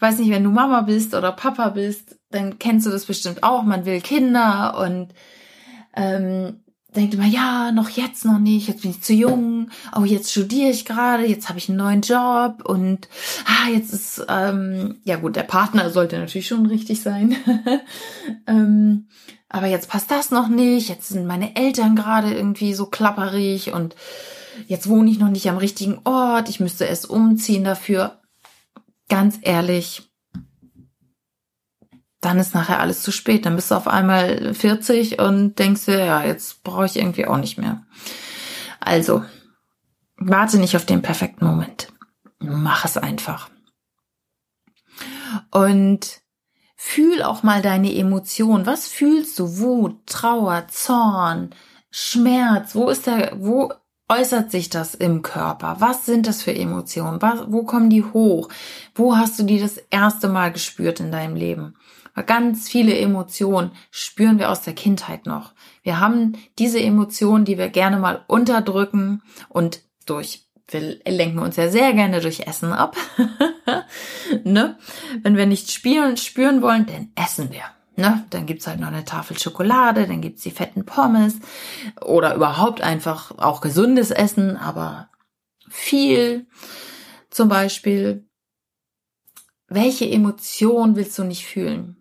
Weiß 0.00 0.18
nicht, 0.18 0.30
wenn 0.30 0.44
du 0.44 0.50
Mama 0.50 0.80
bist 0.82 1.14
oder 1.14 1.32
Papa 1.32 1.70
bist, 1.70 2.18
dann 2.30 2.58
kennst 2.58 2.86
du 2.86 2.90
das 2.90 3.04
bestimmt 3.04 3.42
auch. 3.42 3.62
Man 3.62 3.84
will 3.84 4.00
Kinder 4.00 4.78
und 4.78 5.14
ähm, 5.94 6.60
denkt 6.94 7.14
immer, 7.14 7.26
ja, 7.26 7.72
noch 7.72 7.90
jetzt 7.90 8.24
noch 8.24 8.38
nicht, 8.38 8.68
jetzt 8.68 8.82
bin 8.82 8.90
ich 8.90 9.02
zu 9.02 9.12
jung, 9.12 9.70
oh, 9.96 10.04
jetzt 10.04 10.30
studiere 10.30 10.70
ich 10.70 10.84
gerade, 10.84 11.26
jetzt 11.26 11.48
habe 11.48 11.58
ich 11.58 11.68
einen 11.68 11.78
neuen 11.78 12.00
Job 12.00 12.62
und 12.64 13.08
ah, 13.44 13.68
jetzt 13.70 13.92
ist, 13.92 14.24
ähm, 14.28 15.00
ja 15.04 15.16
gut, 15.16 15.36
der 15.36 15.44
Partner 15.44 15.90
sollte 15.90 16.18
natürlich 16.18 16.48
schon 16.48 16.66
richtig 16.66 17.00
sein. 17.00 17.36
ähm, 18.46 19.06
aber 19.48 19.66
jetzt 19.66 19.88
passt 19.88 20.10
das 20.10 20.30
noch 20.30 20.48
nicht, 20.48 20.88
jetzt 20.88 21.08
sind 21.08 21.26
meine 21.26 21.56
Eltern 21.56 21.96
gerade 21.96 22.32
irgendwie 22.32 22.74
so 22.74 22.86
klapperig 22.86 23.72
und 23.72 23.94
jetzt 24.66 24.88
wohne 24.88 25.10
ich 25.10 25.18
noch 25.18 25.30
nicht 25.30 25.48
am 25.48 25.58
richtigen 25.58 26.00
Ort, 26.04 26.48
ich 26.48 26.60
müsste 26.60 26.84
erst 26.84 27.08
umziehen 27.08 27.64
dafür. 27.64 28.19
Ganz 29.10 29.38
ehrlich, 29.42 30.10
dann 32.20 32.38
ist 32.38 32.54
nachher 32.54 32.80
alles 32.80 33.02
zu 33.02 33.10
spät. 33.12 33.44
Dann 33.44 33.56
bist 33.56 33.70
du 33.70 33.74
auf 33.74 33.88
einmal 33.88 34.54
40 34.54 35.18
und 35.18 35.58
denkst 35.58 35.86
dir, 35.86 36.04
ja, 36.04 36.24
jetzt 36.24 36.62
brauche 36.62 36.86
ich 36.86 36.96
irgendwie 36.96 37.26
auch 37.26 37.36
nicht 37.36 37.58
mehr. 37.58 37.84
Also, 38.78 39.24
warte 40.16 40.58
nicht 40.58 40.76
auf 40.76 40.86
den 40.86 41.02
perfekten 41.02 41.44
Moment. 41.44 41.92
Mach 42.38 42.84
es 42.84 42.96
einfach. 42.96 43.50
Und 45.50 46.20
fühl 46.76 47.22
auch 47.22 47.42
mal 47.42 47.62
deine 47.62 47.94
Emotionen. 47.94 48.64
Was 48.64 48.86
fühlst 48.86 49.38
du? 49.38 49.58
Wut, 49.58 50.06
Trauer, 50.06 50.68
Zorn, 50.68 51.50
Schmerz? 51.90 52.74
Wo 52.74 52.88
ist 52.88 53.06
der, 53.06 53.32
wo 53.36 53.72
äußert 54.10 54.50
sich 54.50 54.68
das 54.68 54.94
im 54.94 55.22
Körper? 55.22 55.76
Was 55.78 56.04
sind 56.04 56.26
das 56.26 56.42
für 56.42 56.54
Emotionen? 56.54 57.22
Was, 57.22 57.44
wo 57.46 57.62
kommen 57.62 57.88
die 57.88 58.04
hoch? 58.04 58.48
Wo 58.94 59.16
hast 59.16 59.38
du 59.38 59.44
die 59.44 59.60
das 59.60 59.78
erste 59.90 60.28
Mal 60.28 60.52
gespürt 60.52 61.00
in 61.00 61.12
deinem 61.12 61.36
Leben? 61.36 61.76
Ganz 62.26 62.68
viele 62.68 62.98
Emotionen 62.98 63.70
spüren 63.90 64.38
wir 64.38 64.50
aus 64.50 64.62
der 64.62 64.74
Kindheit 64.74 65.26
noch. 65.26 65.52
Wir 65.82 66.00
haben 66.00 66.32
diese 66.58 66.80
Emotionen, 66.80 67.44
die 67.44 67.56
wir 67.56 67.68
gerne 67.68 67.98
mal 67.98 68.24
unterdrücken 68.26 69.22
und 69.48 69.80
durch 70.06 70.46
wir 70.72 71.00
lenken 71.04 71.40
uns 71.40 71.56
ja 71.56 71.68
sehr 71.68 71.92
gerne 71.94 72.20
durch 72.20 72.46
Essen 72.46 72.72
ab. 72.72 72.96
ne? 74.44 74.78
Wenn 75.22 75.36
wir 75.36 75.46
nicht 75.46 75.72
spüren, 75.72 76.16
spüren 76.16 76.62
wollen, 76.62 76.86
dann 76.86 77.10
essen 77.16 77.50
wir. 77.50 77.64
Ne? 78.00 78.24
Dann 78.30 78.46
gibt's 78.46 78.66
halt 78.66 78.80
noch 78.80 78.88
eine 78.88 79.04
Tafel 79.04 79.38
Schokolade, 79.38 80.06
dann 80.06 80.22
gibt's 80.22 80.42
die 80.42 80.50
fetten 80.50 80.86
Pommes 80.86 81.38
oder 82.00 82.34
überhaupt 82.34 82.80
einfach 82.80 83.36
auch 83.38 83.60
gesundes 83.60 84.10
Essen, 84.10 84.56
aber 84.56 85.10
viel. 85.68 86.46
Zum 87.28 87.48
Beispiel, 87.48 88.26
welche 89.68 90.10
Emotion 90.10 90.96
willst 90.96 91.18
du 91.18 91.24
nicht 91.24 91.46
fühlen? 91.46 91.96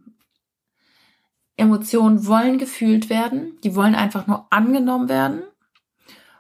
Emotionen 1.58 2.26
wollen 2.26 2.58
gefühlt 2.58 3.10
werden, 3.10 3.58
die 3.66 3.76
wollen 3.76 3.94
einfach 3.94 4.26
nur 4.26 4.48
angenommen 4.50 5.10
werden. 5.10 5.44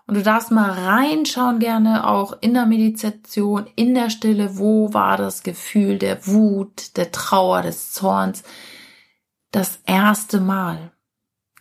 Und 0.07 0.15
du 0.15 0.23
darfst 0.23 0.49
mal 0.49 0.71
reinschauen 0.71 1.59
gerne 1.59 2.07
auch 2.07 2.37
in 2.41 2.55
der 2.55 2.65
Meditation, 2.65 3.67
in 3.75 3.93
der 3.93 4.09
Stille, 4.09 4.57
wo 4.57 4.93
war 4.93 5.17
das 5.17 5.43
Gefühl 5.43 5.99
der 5.99 6.25
Wut, 6.25 6.97
der 6.97 7.11
Trauer, 7.11 7.61
des 7.61 7.91
Zorns 7.91 8.43
das 9.51 9.79
erste 9.85 10.39
Mal. 10.39 10.91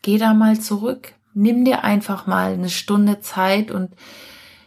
Geh 0.03 0.19
da 0.19 0.35
mal 0.35 0.61
zurück, 0.61 1.15
nimm 1.35 1.65
dir 1.65 1.85
einfach 1.85 2.27
mal 2.27 2.53
eine 2.53 2.71
Stunde 2.71 3.21
Zeit 3.21 3.71
und 3.71 3.95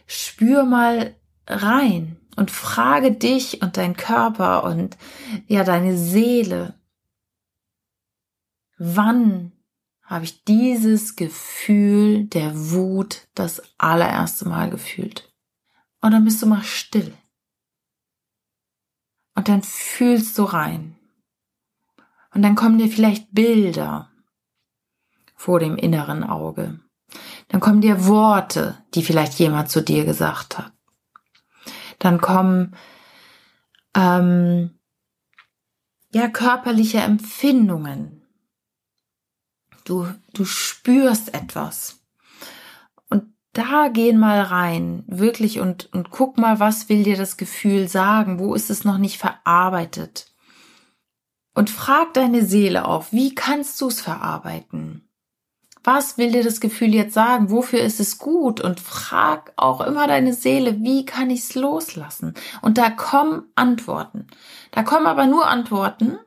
spür 0.06 0.64
mal 0.64 1.14
rein 1.46 2.16
und 2.36 2.50
frage 2.50 3.12
dich 3.12 3.62
und 3.62 3.76
dein 3.76 3.96
Körper 3.96 4.64
und 4.64 4.96
ja 5.46 5.64
deine 5.64 5.96
Seele, 5.96 6.74
Wann 8.84 9.52
habe 10.02 10.24
ich 10.24 10.42
dieses 10.42 11.14
Gefühl 11.14 12.24
der 12.24 12.52
Wut 12.72 13.28
das 13.36 13.62
allererste 13.78 14.48
Mal 14.48 14.70
gefühlt? 14.70 15.32
Und 16.00 16.10
dann 16.10 16.24
bist 16.24 16.42
du 16.42 16.46
mal 16.46 16.64
still. 16.64 17.16
Und 19.36 19.48
dann 19.48 19.62
fühlst 19.62 20.36
du 20.36 20.42
rein. 20.42 20.98
Und 22.34 22.42
dann 22.42 22.54
kommen 22.54 22.78
dir 22.78 22.88
vielleicht 22.88 23.32
Bilder 23.32 24.10
vor 25.34 25.60
dem 25.60 25.76
inneren 25.76 26.24
Auge. 26.24 26.80
Dann 27.48 27.60
kommen 27.60 27.80
dir 27.80 28.06
Worte, 28.06 28.78
die 28.94 29.02
vielleicht 29.02 29.34
jemand 29.34 29.70
zu 29.70 29.82
dir 29.82 30.04
gesagt 30.04 30.58
hat. 30.58 30.72
Dann 31.98 32.20
kommen 32.20 32.74
ähm, 33.94 34.78
ja 36.12 36.28
körperliche 36.28 36.98
Empfindungen, 36.98 38.22
Du, 39.84 40.06
du 40.32 40.44
spürst 40.44 41.34
etwas. 41.34 42.00
Und 43.08 43.24
da 43.52 43.88
gehen 43.88 44.18
mal 44.18 44.40
rein, 44.40 45.04
wirklich, 45.06 45.60
und, 45.60 45.92
und 45.92 46.10
guck 46.10 46.38
mal, 46.38 46.60
was 46.60 46.88
will 46.88 47.02
dir 47.02 47.16
das 47.16 47.36
Gefühl 47.36 47.88
sagen? 47.88 48.38
Wo 48.38 48.54
ist 48.54 48.70
es 48.70 48.84
noch 48.84 48.98
nicht 48.98 49.18
verarbeitet? 49.18 50.31
Und 51.54 51.70
frag 51.70 52.14
deine 52.14 52.44
Seele 52.44 52.86
auf, 52.86 53.12
wie 53.12 53.34
kannst 53.34 53.80
du 53.80 53.88
es 53.88 54.00
verarbeiten? 54.00 55.08
Was 55.84 56.16
will 56.16 56.30
dir 56.30 56.44
das 56.44 56.60
Gefühl 56.60 56.94
jetzt 56.94 57.14
sagen? 57.14 57.50
Wofür 57.50 57.80
ist 57.80 57.98
es 57.98 58.18
gut? 58.18 58.60
Und 58.60 58.78
frag 58.78 59.52
auch 59.56 59.80
immer 59.80 60.06
deine 60.06 60.32
Seele, 60.32 60.80
wie 60.80 61.04
kann 61.04 61.28
ich 61.28 61.40
es 61.40 61.54
loslassen? 61.54 62.34
Und 62.62 62.78
da 62.78 62.88
kommen 62.88 63.50
Antworten. 63.56 64.28
Da 64.70 64.84
kommen 64.84 65.06
aber 65.06 65.26
nur 65.26 65.48
Antworten 65.48 66.18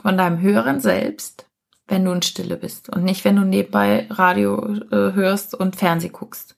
von 0.00 0.16
deinem 0.16 0.40
höheren 0.40 0.80
Selbst, 0.80 1.46
wenn 1.88 2.04
du 2.04 2.12
in 2.12 2.22
Stille 2.22 2.56
bist 2.56 2.88
und 2.88 3.02
nicht, 3.02 3.24
wenn 3.24 3.36
du 3.36 3.42
nebenbei 3.42 4.06
Radio 4.10 4.74
äh, 4.74 5.12
hörst 5.12 5.54
und 5.54 5.76
Fernseh 5.76 6.08
guckst. 6.08 6.56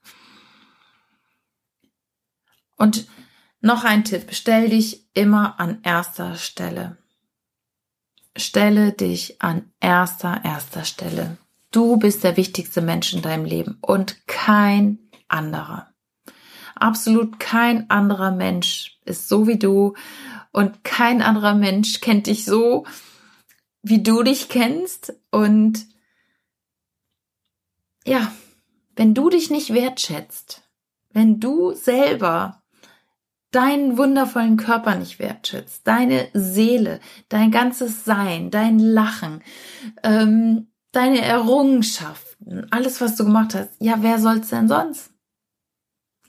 Und 2.77 3.07
noch 3.61 3.85
ein 3.85 4.05
Tipp, 4.05 4.27
stell 4.33 4.69
dich 4.69 5.09
immer 5.15 5.59
an 5.59 5.79
erster 5.85 6.35
Stelle. 6.35 6.99
Stelle 8.37 8.93
dich 8.93 9.43
an 9.43 9.71
erster, 9.81 10.41
erster 10.45 10.85
Stelle. 10.85 11.37
Du 11.71 11.97
bist 11.97 12.25
der 12.25 12.37
wichtigste 12.37 12.81
Mensch 12.81 13.13
in 13.13 13.23
deinem 13.23 13.45
Leben 13.45 13.79
und 13.81 14.27
kein 14.27 14.99
anderer. 15.29 15.93
Absolut 16.75 17.39
kein 17.39 17.91
anderer 17.91 18.31
Mensch 18.31 18.99
ist 19.05 19.29
so 19.29 19.47
wie 19.47 19.59
du 19.59 19.95
und 20.53 20.85
kein 20.85 21.23
anderer 21.23 21.55
Mensch 21.55 22.01
kennt 22.01 22.27
dich 22.27 22.45
so, 22.45 22.87
wie 23.83 24.03
du 24.03 24.23
dich 24.23 24.49
kennst 24.49 25.15
und 25.31 25.87
ja, 28.05 28.33
wenn 28.97 29.15
du 29.15 29.31
dich 29.31 29.51
nicht 29.51 29.73
wertschätzt, 29.73 30.69
wenn 31.11 31.41
du 31.41 31.73
selber 31.73 32.62
deinen 33.53 33.97
wundervollen 33.97 34.57
Körper 34.57 34.97
nicht 34.97 35.19
wertschätzt, 35.19 35.87
deine 35.87 36.29
Seele, 36.33 37.01
dein 37.29 37.51
ganzes 37.51 38.05
Sein, 38.05 38.51
dein 38.51 38.79
Lachen, 38.79 39.43
ähm, 40.03 40.73
deine 40.91 41.23
Errungenschaften, 41.23 42.67
alles, 42.71 43.01
was 43.01 43.17
du 43.17 43.25
gemacht 43.25 43.55
hast, 43.55 43.71
ja, 43.79 44.03
wer 44.03 44.19
soll's 44.19 44.49
denn 44.49 44.69
sonst? 44.69 45.13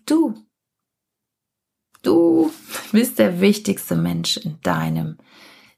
Du. 0.05 0.35
Du 2.01 2.51
bist 2.91 3.17
der 3.17 3.39
wichtigste 3.39 3.95
Mensch 3.95 4.37
in 4.37 4.59
deinem 4.61 5.17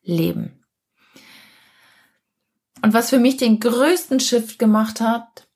Leben. 0.01 0.65
Und 2.81 2.93
was 2.93 3.11
für 3.11 3.19
mich 3.19 3.37
den 3.37 3.59
größten 3.59 4.19
Shift 4.19 4.59
gemacht 4.59 5.01
hat 5.01 5.47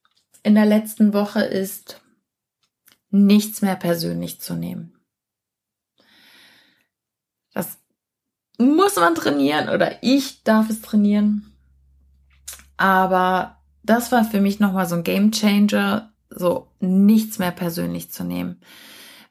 in 0.44 0.56
der 0.56 0.66
letzten 0.66 1.14
Woche 1.14 1.42
ist, 1.42 2.02
nichts 3.10 3.62
mehr 3.62 3.76
persönlich 3.76 4.40
zu 4.40 4.54
nehmen. 4.54 5.00
Das 7.54 7.80
muss 8.60 8.96
man 8.98 9.16
trainieren 9.16 9.70
oder 9.70 10.04
ich 10.04 10.44
darf 10.44 10.70
es 10.70 10.82
trainieren. 10.82 11.52
Aber 12.78 13.58
das 13.84 14.12
war 14.12 14.24
für 14.24 14.42
mich 14.42 14.60
nochmal 14.60 14.86
so 14.86 14.96
ein 14.96 15.04
Game 15.04 15.32
Changer, 15.32 16.12
so 16.30 16.68
nichts 16.80 17.40
mehr 17.40 17.52
persönlich 17.52 18.12
zu 18.12 18.24
nehmen. 18.24 18.62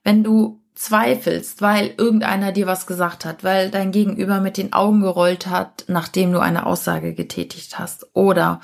Wenn 0.03 0.25
du 0.25 0.63
zweifelst, 0.75 1.61
weil 1.61 1.93
irgendeiner 1.97 2.53
dir 2.53 2.67
was 2.67 2.87
gesagt 2.87 3.25
hat, 3.25 3.43
weil 3.43 3.71
dein 3.71 3.91
Gegenüber 3.91 4.41
mit 4.41 4.57
den 4.57 4.73
Augen 4.73 5.01
gerollt 5.01 5.49
hat, 5.49 5.85
nachdem 5.89 6.33
du 6.33 6.39
eine 6.39 6.67
Aussage 6.67 7.15
getätigt 7.15 7.79
hast. 7.81 8.07
Oder 8.15 8.61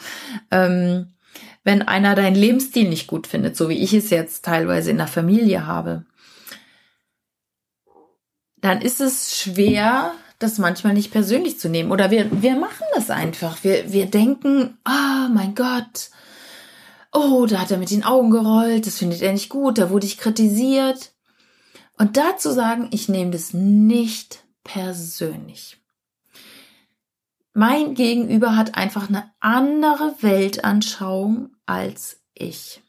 ähm, 0.53 1.15
wenn 1.65 1.83
einer 1.83 2.15
deinen 2.15 2.37
Lebensstil 2.37 2.89
nicht 2.89 3.09
gut 3.09 3.27
findet, 3.27 3.57
so 3.57 3.69
wie 3.69 3.83
ich 3.83 3.93
es 3.95 4.11
jetzt 4.11 4.45
teilweise 4.45 4.93
in 4.93 4.99
der 4.99 5.09
Familie 5.09 5.67
habe, 5.67 6.05
dann 8.59 8.81
ist 8.81 9.01
es 9.01 9.37
schwer, 9.37 10.13
das 10.45 10.59
manchmal 10.59 10.95
nicht 10.95 11.11
persönlich 11.11 11.59
zu 11.59 11.69
nehmen. 11.69 11.91
Oder 11.91 12.11
wir, 12.11 12.31
wir 12.43 12.57
machen 12.57 12.87
das 12.95 13.11
einfach. 13.11 13.65
Wir, 13.65 13.93
wir 13.93 14.07
denken, 14.07 14.79
oh 14.87 15.29
mein 15.33 15.55
Gott, 15.55 16.11
oh, 17.13 17.47
da 17.47 17.61
hat 17.61 17.71
er 17.71 17.79
mit 17.79 17.91
den 17.91 18.05
Augen 18.05 18.31
gerollt, 18.31 18.87
das 18.87 18.99
findet 18.99 19.23
er 19.23 19.33
nicht 19.33 19.49
gut, 19.49 19.79
da 19.79 19.91
wurde 19.91 20.07
ich 20.07 20.19
kritisiert. 20.19 21.13
Und 21.97 22.17
dazu 22.17 22.51
sagen, 22.51 22.89
ich 22.91 23.09
nehme 23.09 23.31
das 23.31 23.53
nicht 23.53 24.45
persönlich. 24.63 25.79
Mein 27.53 27.95
Gegenüber 27.95 28.57
hat 28.57 28.77
einfach 28.77 29.09
eine 29.09 29.31
andere 29.41 30.15
Weltanschauung 30.21 31.51
als 31.67 32.21
ich. 32.35 32.83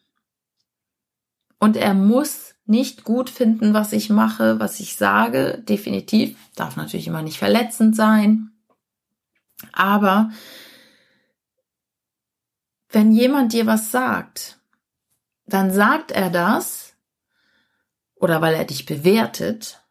Und 1.59 1.77
er 1.77 1.93
muss 1.93 2.44
nicht 2.65 3.03
gut 3.03 3.29
finden, 3.29 3.73
was 3.73 3.91
ich 3.93 4.09
mache, 4.09 4.59
was 4.59 4.79
ich 4.79 4.95
sage, 4.95 5.63
definitiv. 5.67 6.37
Darf 6.55 6.75
natürlich 6.75 7.07
immer 7.07 7.21
nicht 7.21 7.37
verletzend 7.37 7.95
sein. 7.95 8.51
Aber 9.71 10.31
wenn 12.89 13.11
jemand 13.11 13.53
dir 13.53 13.65
was 13.65 13.91
sagt, 13.91 14.59
dann 15.45 15.71
sagt 15.71 16.11
er 16.11 16.29
das, 16.29 16.95
oder 18.15 18.41
weil 18.41 18.55
er 18.55 18.65
dich 18.65 18.85
bewertet, 18.85 19.81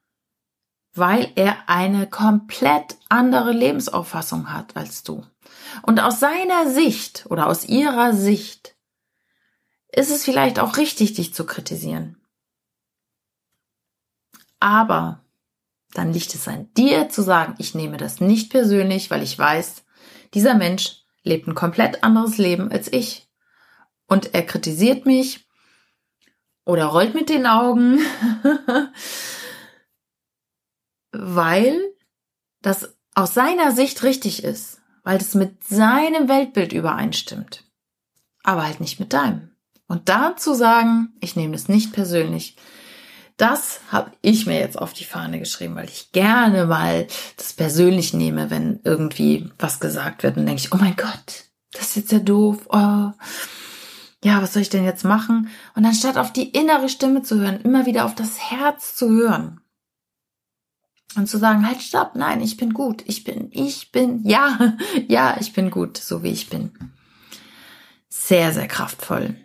weil 0.94 1.30
er 1.34 1.68
eine 1.68 2.08
komplett 2.08 2.96
andere 3.08 3.52
Lebensauffassung 3.52 4.52
hat 4.52 4.76
als 4.76 5.02
du. 5.02 5.24
Und 5.82 6.00
aus 6.00 6.20
seiner 6.20 6.70
Sicht 6.70 7.26
oder 7.28 7.46
aus 7.46 7.64
ihrer 7.64 8.12
Sicht 8.14 8.74
ist 9.92 10.10
es 10.10 10.24
vielleicht 10.24 10.58
auch 10.58 10.76
richtig, 10.76 11.14
dich 11.14 11.34
zu 11.34 11.46
kritisieren. 11.46 12.16
Aber 14.64 15.22
dann 15.92 16.14
liegt 16.14 16.35
es 16.35 16.48
an 16.48 16.72
dir 16.72 17.11
zu 17.11 17.20
sagen, 17.20 17.55
ich 17.59 17.74
nehme 17.74 17.98
das 17.98 18.22
nicht 18.22 18.48
persönlich, 18.48 19.11
weil 19.11 19.22
ich 19.22 19.38
weiß, 19.38 19.85
dieser 20.33 20.55
Mensch 20.55 21.05
lebt 21.22 21.46
ein 21.46 21.55
komplett 21.55 22.03
anderes 22.03 22.38
Leben 22.38 22.72
als 22.72 22.90
ich. 22.90 23.29
Und 24.07 24.33
er 24.33 24.42
kritisiert 24.42 25.05
mich 25.05 25.46
oder 26.64 26.87
rollt 26.87 27.14
mit 27.14 27.29
den 27.29 27.44
Augen, 27.44 28.00
weil 31.12 31.79
das 32.62 32.96
aus 33.14 33.35
seiner 33.35 33.72
Sicht 33.72 34.03
richtig 34.03 34.44
ist, 34.44 34.81
weil 35.03 35.18
es 35.18 35.35
mit 35.35 35.62
seinem 35.62 36.27
Weltbild 36.31 36.72
übereinstimmt, 36.72 37.64
aber 38.42 38.64
halt 38.64 38.81
nicht 38.81 38.98
mit 38.98 39.12
deinem. 39.12 39.55
Und 39.88 40.09
da 40.09 40.37
zu 40.37 40.55
sagen, 40.55 41.12
ich 41.20 41.37
nehme 41.37 41.55
es 41.55 41.68
nicht 41.68 41.92
persönlich, 41.92 42.57
das 43.37 43.81
habe 43.90 44.12
ich 44.23 44.47
mir 44.47 44.59
jetzt 44.59 44.79
auf 44.79 44.92
die 44.92 45.05
Fahne 45.05 45.40
geschrieben, 45.40 45.75
weil 45.75 45.88
ich 45.88 46.12
gerne 46.12 46.66
mal 46.66 47.07
das 47.37 47.53
persönlich 47.53 48.14
nehme, 48.14 48.51
wenn 48.51 48.81
irgendwie 48.85 49.51
was 49.59 49.81
gesagt 49.81 50.23
wird. 50.23 50.37
Und 50.37 50.47
denke 50.47 50.62
ich, 50.62 50.73
oh 50.73 50.77
mein 50.77 50.97
Gott, 50.97 51.44
das 51.73 51.88
ist 51.88 51.97
jetzt 51.97 52.12
ja 52.12 52.20
doof. 52.20 52.68
Oh. 52.68 53.11
Ja, 54.23 54.40
was 54.40 54.53
soll 54.53 54.62
ich 54.62 54.70
denn 54.70 54.85
jetzt 54.85 55.05
machen? 55.05 55.49
Und 55.75 55.85
anstatt 55.85 56.16
auf 56.16 56.33
die 56.33 56.51
innere 56.51 56.88
Stimme 56.88 57.23
zu 57.23 57.40
hören, 57.40 57.61
immer 57.61 57.87
wieder 57.87 58.05
auf 58.05 58.14
das 58.14 58.38
Herz 58.38 58.94
zu 58.94 59.11
hören. 59.11 59.61
Und 61.16 61.29
zu 61.29 61.38
sagen, 61.38 61.66
halt, 61.66 61.83
stopp, 61.83 62.14
nein, 62.14 62.40
ich 62.40 62.57
bin 62.57 62.73
gut, 62.73 63.03
ich 63.07 63.23
bin, 63.23 63.49
ich 63.53 63.92
bin, 63.92 64.23
ja, 64.25 64.77
ja, 65.09 65.37
ich 65.40 65.53
bin 65.53 65.70
gut, 65.70 65.97
so 65.99 66.23
wie 66.23 66.31
ich 66.31 66.49
bin. 66.49 66.73
Sehr, 68.09 68.53
sehr 68.53 68.68
kraftvoll 68.68 69.37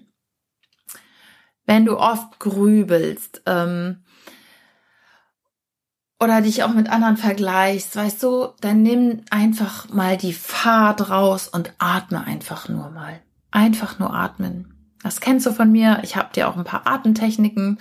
wenn 1.69 1.85
du 1.85 1.99
oft 1.99 2.39
grübelst 2.39 3.43
ähm, 3.45 3.97
oder 6.19 6.41
dich 6.41 6.63
auch 6.63 6.73
mit 6.73 6.89
anderen 6.89 7.15
vergleichst, 7.15 7.95
weißt 7.95 8.23
du, 8.23 8.47
dann 8.59 8.81
nimm 8.81 9.21
einfach 9.29 9.87
mal 9.89 10.17
die 10.17 10.33
Fahrt 10.33 11.11
raus 11.11 11.47
und 11.47 11.71
atme 11.77 12.25
einfach 12.25 12.69
nur 12.69 12.89
mal. 12.89 13.19
Einfach 13.51 13.99
nur 13.99 14.15
atmen. 14.15 14.73
Das 15.03 15.21
kennst 15.21 15.45
du 15.45 15.51
von 15.51 15.71
mir. 15.71 15.99
Ich 16.01 16.15
habe 16.15 16.33
dir 16.33 16.49
auch 16.49 16.57
ein 16.57 16.63
paar 16.63 16.87
Atemtechniken 16.87 17.77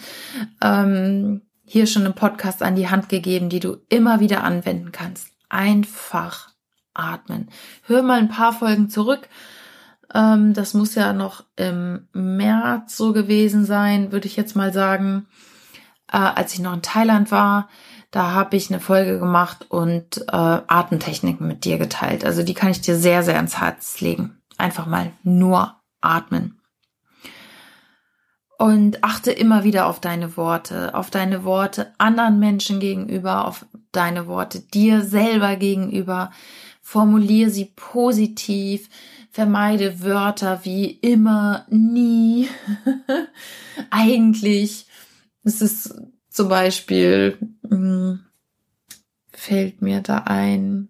ähm, 0.62 1.40
hier 1.64 1.86
schon 1.86 2.04
im 2.04 2.12
Podcast 2.12 2.62
an 2.62 2.76
die 2.76 2.90
Hand 2.90 3.08
gegeben, 3.08 3.48
die 3.48 3.60
du 3.60 3.78
immer 3.88 4.20
wieder 4.20 4.44
anwenden 4.44 4.92
kannst. 4.92 5.28
Einfach 5.48 6.50
atmen. 6.92 7.48
Hör 7.84 8.02
mal 8.02 8.18
ein 8.18 8.28
paar 8.28 8.52
Folgen 8.52 8.90
zurück 8.90 9.30
ähm, 10.14 10.54
das 10.54 10.74
muss 10.74 10.94
ja 10.94 11.12
noch 11.12 11.44
im 11.56 12.08
März 12.12 12.96
so 12.96 13.12
gewesen 13.12 13.64
sein, 13.64 14.12
würde 14.12 14.26
ich 14.26 14.36
jetzt 14.36 14.56
mal 14.56 14.72
sagen, 14.72 15.26
äh, 16.10 16.16
als 16.16 16.54
ich 16.54 16.60
noch 16.60 16.72
in 16.72 16.82
Thailand 16.82 17.30
war. 17.30 17.68
Da 18.10 18.32
habe 18.32 18.56
ich 18.56 18.70
eine 18.70 18.80
Folge 18.80 19.18
gemacht 19.18 19.66
und 19.68 20.18
äh, 20.28 20.32
Atemtechniken 20.32 21.46
mit 21.46 21.64
dir 21.64 21.76
geteilt. 21.76 22.24
Also 22.24 22.42
die 22.42 22.54
kann 22.54 22.70
ich 22.70 22.80
dir 22.80 22.96
sehr, 22.96 23.22
sehr 23.22 23.36
ans 23.36 23.60
Herz 23.60 24.00
legen. 24.00 24.40
Einfach 24.56 24.86
mal 24.86 25.12
nur 25.22 25.76
atmen. 26.00 26.58
Und 28.58 29.04
achte 29.04 29.30
immer 29.30 29.62
wieder 29.62 29.86
auf 29.86 30.00
deine 30.00 30.36
Worte, 30.36 30.94
auf 30.94 31.10
deine 31.10 31.44
Worte 31.44 31.92
anderen 31.98 32.40
Menschen 32.40 32.80
gegenüber, 32.80 33.46
auf 33.46 33.66
deine 33.92 34.26
Worte 34.26 34.60
dir 34.60 35.04
selber 35.04 35.56
gegenüber. 35.56 36.30
Formulier 36.80 37.50
sie 37.50 37.66
positiv 37.76 38.88
vermeide 39.30 40.02
Wörter 40.02 40.64
wie 40.64 40.90
immer, 40.90 41.66
nie, 41.68 42.48
eigentlich. 43.90 44.86
Es 45.44 45.60
ist 45.62 45.94
zum 46.28 46.48
Beispiel, 46.48 47.38
mh, 47.62 47.70
hm, 47.70 48.20
fällt 49.32 49.82
mir 49.82 50.00
da 50.00 50.18
ein, 50.18 50.88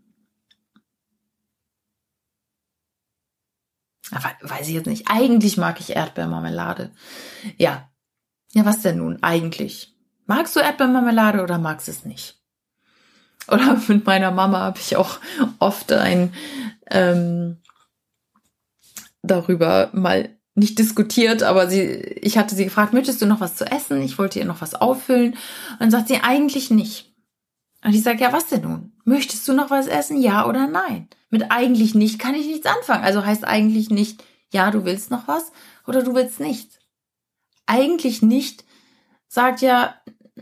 weiß 4.41 4.69
ich 4.69 4.75
jetzt 4.75 4.87
nicht. 4.87 5.09
Eigentlich 5.11 5.57
mag 5.57 5.81
ich 5.81 5.95
Erdbeermarmelade. 5.97 6.91
Ja. 7.57 7.89
Ja, 8.53 8.65
was 8.65 8.81
denn 8.81 8.99
nun? 8.99 9.23
Eigentlich. 9.23 9.95
Magst 10.27 10.57
du 10.57 10.61
Erdbeermarmelade 10.61 11.43
oder 11.43 11.59
magst 11.59 11.89
es 11.89 12.05
nicht? 12.05 12.41
Oder 13.49 13.81
mit 13.89 14.07
meiner 14.07 14.31
Mama 14.31 14.61
habe 14.61 14.79
ich 14.79 14.97
auch 14.97 15.19
oft 15.59 15.93
ein 15.93 16.33
ähm, 16.91 17.59
darüber 19.31 19.91
mal 19.93 20.31
nicht 20.55 20.79
diskutiert, 20.79 21.43
aber 21.43 21.69
sie, 21.69 21.85
ich 21.87 22.37
hatte 22.37 22.55
sie 22.55 22.65
gefragt, 22.65 22.93
möchtest 22.93 23.23
du 23.23 23.27
noch 23.27 23.41
was 23.41 23.55
zu 23.55 23.65
essen? 23.65 24.03
Ich 24.03 24.19
wollte 24.19 24.39
ihr 24.39 24.45
noch 24.45 24.61
was 24.61 24.75
auffüllen. 24.75 25.33
Und 25.33 25.81
dann 25.81 25.91
sagt 25.91 26.09
sie, 26.09 26.21
eigentlich 26.21 26.71
nicht. 26.71 27.15
Und 27.85 27.95
ich 27.95 28.03
sage, 28.03 28.21
ja, 28.21 28.33
was 28.33 28.49
denn 28.49 28.63
nun? 28.63 28.93
Möchtest 29.05 29.47
du 29.47 29.53
noch 29.53 29.71
was 29.71 29.87
essen? 29.87 30.21
Ja 30.21 30.47
oder 30.47 30.67
nein? 30.67 31.09
Mit 31.31 31.51
eigentlich 31.51 31.95
nicht 31.95 32.19
kann 32.19 32.35
ich 32.35 32.47
nichts 32.47 32.67
anfangen. 32.67 33.05
Also 33.05 33.25
heißt 33.25 33.47
eigentlich 33.47 33.91
nicht, 33.91 34.25
ja, 34.53 34.71
du 34.71 34.85
willst 34.85 35.11
noch 35.11 35.29
was 35.29 35.53
oder 35.87 36.03
du 36.03 36.15
willst 36.15 36.41
nichts. 36.41 36.79
Eigentlich 37.67 38.23
nicht 38.23 38.65
sagt 39.29 39.61
ja, 39.61 39.95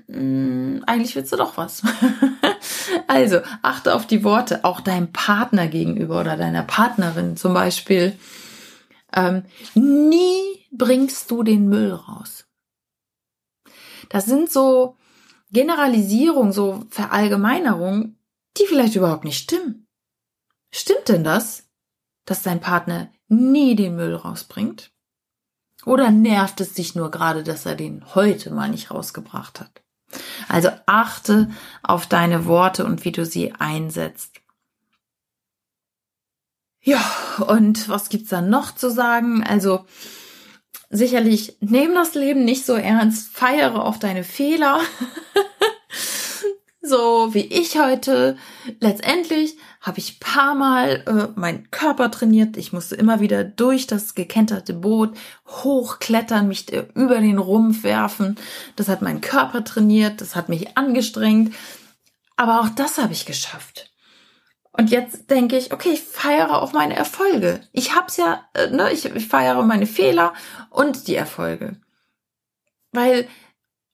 mm, 0.08 0.78
eigentlich 0.86 1.14
willst 1.14 1.32
du 1.32 1.36
doch 1.36 1.56
was. 1.56 1.82
also 3.06 3.40
achte 3.62 3.94
auf 3.94 4.06
die 4.06 4.24
Worte, 4.24 4.64
auch 4.64 4.80
deinem 4.80 5.12
Partner 5.12 5.66
gegenüber 5.66 6.20
oder 6.20 6.36
deiner 6.36 6.62
Partnerin 6.62 7.36
zum 7.36 7.52
Beispiel 7.52 8.16
ähm, 9.16 9.44
nie 9.74 10.66
bringst 10.70 11.30
du 11.30 11.42
den 11.42 11.68
Müll 11.68 11.92
raus. 11.92 12.46
Das 14.08 14.26
sind 14.26 14.52
so 14.52 14.96
Generalisierungen, 15.50 16.52
so 16.52 16.84
Verallgemeinerungen, 16.90 18.18
die 18.58 18.66
vielleicht 18.66 18.94
überhaupt 18.94 19.24
nicht 19.24 19.42
stimmen. 19.42 19.86
Stimmt 20.72 21.08
denn 21.08 21.24
das, 21.24 21.68
dass 22.24 22.42
dein 22.42 22.60
Partner 22.60 23.10
nie 23.28 23.74
den 23.74 23.96
Müll 23.96 24.14
rausbringt? 24.14 24.92
Oder 25.84 26.10
nervt 26.10 26.60
es 26.60 26.72
dich 26.72 26.94
nur 26.94 27.10
gerade, 27.10 27.42
dass 27.42 27.64
er 27.64 27.76
den 27.76 28.14
heute 28.14 28.52
mal 28.52 28.68
nicht 28.68 28.90
rausgebracht 28.90 29.60
hat? 29.60 29.82
Also 30.48 30.70
achte 30.86 31.50
auf 31.82 32.06
deine 32.06 32.46
Worte 32.46 32.84
und 32.84 33.04
wie 33.04 33.12
du 33.12 33.24
sie 33.24 33.52
einsetzt. 33.52 34.40
Ja, 36.86 37.04
und 37.48 37.88
was 37.88 38.10
gibt's 38.10 38.30
dann 38.30 38.48
noch 38.48 38.72
zu 38.72 38.92
sagen? 38.92 39.42
Also 39.42 39.86
sicherlich 40.88 41.56
nehm 41.58 41.94
das 41.94 42.14
Leben 42.14 42.44
nicht 42.44 42.64
so 42.64 42.74
ernst, 42.74 43.32
feiere 43.32 43.84
auch 43.84 43.96
deine 43.96 44.22
Fehler. 44.22 44.78
so 46.80 47.34
wie 47.34 47.40
ich 47.40 47.76
heute. 47.76 48.36
Letztendlich 48.78 49.56
habe 49.80 49.98
ich 49.98 50.20
paar 50.20 50.54
Mal 50.54 51.02
äh, 51.08 51.38
meinen 51.40 51.72
Körper 51.72 52.08
trainiert. 52.12 52.56
Ich 52.56 52.72
musste 52.72 52.94
immer 52.94 53.18
wieder 53.18 53.42
durch 53.42 53.88
das 53.88 54.14
gekenterte 54.14 54.72
Boot 54.72 55.16
hochklettern, 55.44 56.46
mich 56.46 56.72
über 56.94 57.18
den 57.18 57.38
Rumpf 57.38 57.82
werfen. 57.82 58.36
Das 58.76 58.86
hat 58.86 59.02
meinen 59.02 59.20
Körper 59.20 59.64
trainiert, 59.64 60.20
das 60.20 60.36
hat 60.36 60.48
mich 60.48 60.78
angestrengt. 60.78 61.52
Aber 62.36 62.60
auch 62.60 62.68
das 62.68 62.98
habe 62.98 63.12
ich 63.12 63.26
geschafft. 63.26 63.90
Und 64.76 64.90
jetzt 64.90 65.30
denke 65.30 65.56
ich, 65.56 65.72
okay, 65.72 65.90
ich 65.90 66.02
feiere 66.02 66.60
auch 66.62 66.72
meine 66.72 66.94
Erfolge. 66.94 67.60
Ich 67.72 67.94
hab's 67.94 68.18
ja, 68.18 68.46
äh, 68.52 68.68
ne, 68.70 68.92
ich, 68.92 69.06
ich 69.06 69.26
feiere 69.26 69.62
meine 69.62 69.86
Fehler 69.86 70.34
und 70.68 71.08
die 71.08 71.14
Erfolge. 71.14 71.80
Weil 72.92 73.26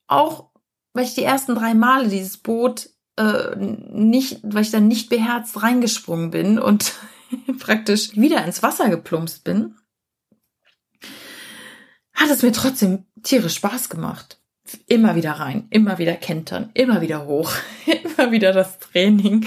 auch, 0.07 0.49
weil 0.93 1.05
ich 1.05 1.15
die 1.15 1.23
ersten 1.23 1.55
drei 1.55 1.73
Male 1.73 2.09
dieses 2.09 2.37
Boot 2.37 2.89
äh, 3.17 3.55
nicht, 3.55 4.41
weil 4.43 4.63
ich 4.63 4.71
dann 4.71 4.87
nicht 4.87 5.09
beherzt 5.09 5.61
reingesprungen 5.61 6.31
bin 6.31 6.59
und 6.59 6.93
praktisch 7.59 8.17
wieder 8.17 8.43
ins 8.43 8.61
Wasser 8.61 8.89
geplumpst 8.89 9.45
bin, 9.45 9.75
hat 12.13 12.29
es 12.29 12.41
mir 12.41 12.51
trotzdem 12.51 13.05
tierisch 13.23 13.55
Spaß 13.55 13.89
gemacht. 13.89 14.39
Immer 14.87 15.15
wieder 15.15 15.33
rein, 15.33 15.67
immer 15.69 15.97
wieder 15.97 16.15
kentern, 16.15 16.71
immer 16.73 16.99
wieder 17.01 17.25
hoch, 17.25 17.53
immer 17.85 18.31
wieder 18.31 18.51
das 18.51 18.79
Training. 18.79 19.45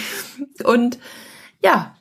Und 0.64 0.98
ja, 1.66 1.96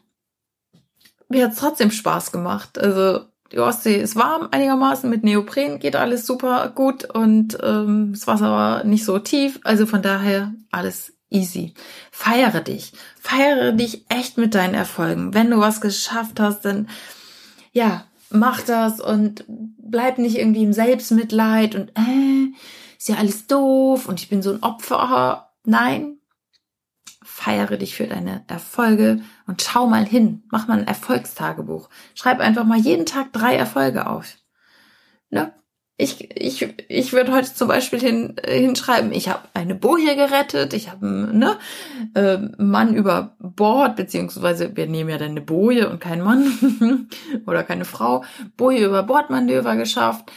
mir 1.27 1.45
hat 1.45 1.57
trotzdem 1.57 1.91
Spaß 1.91 2.31
gemacht. 2.31 2.77
Also 2.77 3.25
die 3.51 3.59
Ostsee 3.59 3.97
ist 3.97 4.15
warm 4.15 4.47
einigermaßen 4.51 5.09
mit 5.09 5.23
Neopren, 5.23 5.79
geht 5.79 5.95
alles 5.95 6.25
super 6.25 6.71
gut 6.73 7.05
und 7.05 7.57
ähm, 7.63 8.11
das 8.13 8.27
Wasser 8.27 8.51
war 8.51 8.83
nicht 8.83 9.05
so 9.05 9.19
tief. 9.19 9.59
Also 9.63 9.85
von 9.85 10.01
daher 10.01 10.53
alles 10.71 11.13
easy. 11.29 11.73
Feiere 12.11 12.61
dich. 12.61 12.93
Feiere 13.19 13.71
dich 13.71 14.05
echt 14.09 14.37
mit 14.37 14.55
deinen 14.55 14.73
Erfolgen. 14.73 15.33
Wenn 15.33 15.49
du 15.49 15.59
was 15.59 15.81
geschafft 15.81 16.39
hast, 16.39 16.65
dann 16.65 16.87
ja, 17.71 18.05
mach 18.29 18.61
das 18.61 19.01
und 19.01 19.45
bleib 19.47 20.17
nicht 20.17 20.37
irgendwie 20.37 20.63
im 20.63 20.73
Selbstmitleid 20.73 21.75
und 21.75 21.89
äh, 21.89 22.51
ist 22.97 23.09
ja 23.09 23.15
alles 23.15 23.47
doof 23.47 24.07
und 24.07 24.19
ich 24.19 24.29
bin 24.29 24.41
so 24.41 24.53
ein 24.53 24.63
Opfer. 24.63 25.49
Nein, 25.65 26.14
feiere 27.35 27.77
dich 27.77 27.95
für 27.95 28.07
deine 28.07 28.43
Erfolge 28.47 29.21
und 29.45 29.61
schau 29.61 29.87
mal 29.87 30.05
hin. 30.05 30.43
Mach 30.51 30.67
mal 30.67 30.79
ein 30.79 30.87
Erfolgstagebuch. 30.87 31.89
Schreib 32.13 32.39
einfach 32.39 32.63
mal 32.63 32.79
jeden 32.79 33.05
Tag 33.05 33.33
drei 33.33 33.55
Erfolge 33.55 34.07
auf. 34.07 34.37
Ne? 35.29 35.53
ich, 35.97 36.29
ich, 36.37 36.67
ich 36.89 37.13
würde 37.13 37.31
heute 37.31 37.53
zum 37.53 37.69
Beispiel 37.69 37.99
hin, 37.99 38.35
hinschreiben, 38.45 39.13
ich 39.13 39.29
habe 39.29 39.43
eine 39.53 39.75
Boje 39.75 40.15
gerettet, 40.15 40.73
ich 40.73 40.91
habe 40.91 41.05
einen 41.05 41.39
ne, 41.39 41.57
äh, 42.15 42.37
Mann 42.57 42.95
über 42.95 43.37
Bord, 43.39 43.95
beziehungsweise 43.95 44.75
wir 44.75 44.87
nehmen 44.87 45.09
ja 45.09 45.17
dann 45.17 45.31
eine 45.31 45.41
Boje 45.41 45.89
und 45.89 46.01
keinen 46.01 46.23
Mann 46.23 47.07
oder 47.47 47.63
keine 47.63 47.85
Frau, 47.85 48.25
Boje 48.57 48.85
über 48.85 49.03
Bordmanöver 49.03 49.77
geschafft. 49.77 50.31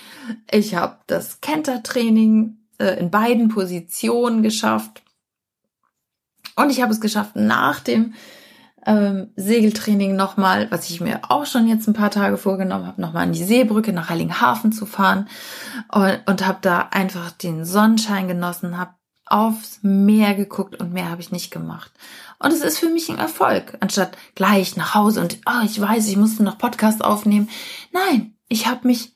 Ich 0.51 0.77
habe 0.77 0.99
das 1.09 1.41
Kentertraining 1.41 2.59
äh, 2.79 3.01
in 3.01 3.11
beiden 3.11 3.49
Positionen 3.49 4.45
geschafft. 4.45 5.03
Und 6.59 6.71
ich 6.71 6.83
habe 6.83 6.92
es 6.92 7.01
geschafft, 7.01 7.37
nach 7.37 7.79
dem 7.79 8.14
ähm, 8.85 9.31
Segeltraining 9.37 10.16
nochmal, 10.16 10.66
was 10.71 10.90
ich 10.90 11.01
mir 11.01 11.21
auch 11.29 11.47
schon 11.47 11.68
jetzt 11.68 11.87
ein 11.87 11.94
paar 11.94 12.11
Tage 12.11 12.37
vorgenommen 12.37 12.87
habe, 12.87 13.01
nochmal 13.01 13.25
an 13.25 13.33
die 13.33 13.44
Seebrücke 13.44 13.92
nach 13.92 14.09
Heiligenhafen 14.09 14.73
zu 14.73 14.85
fahren 14.85 15.29
und, 15.92 16.21
und 16.27 16.47
habe 16.47 16.59
da 16.61 16.88
einfach 16.90 17.31
den 17.31 17.64
Sonnenschein 17.64 18.27
genossen, 18.27 18.77
habe 18.77 18.94
aufs 19.25 19.81
Meer 19.83 20.35
geguckt 20.35 20.81
und 20.81 20.92
mehr 20.92 21.11
habe 21.11 21.21
ich 21.21 21.31
nicht 21.31 21.53
gemacht. 21.53 21.92
Und 22.40 22.53
es 22.53 22.62
ist 22.62 22.79
für 22.79 22.88
mich 22.88 23.09
ein 23.09 23.18
Erfolg, 23.18 23.77
anstatt 23.79 24.16
gleich 24.35 24.77
nach 24.77 24.94
Hause 24.94 25.21
und 25.21 25.38
oh, 25.47 25.64
ich 25.64 25.81
weiß, 25.81 26.09
ich 26.09 26.16
musste 26.16 26.42
noch 26.42 26.59
Podcast 26.59 27.05
aufnehmen. 27.05 27.49
Nein, 27.92 28.35
ich 28.49 28.66
habe 28.66 28.87
mich 28.88 29.14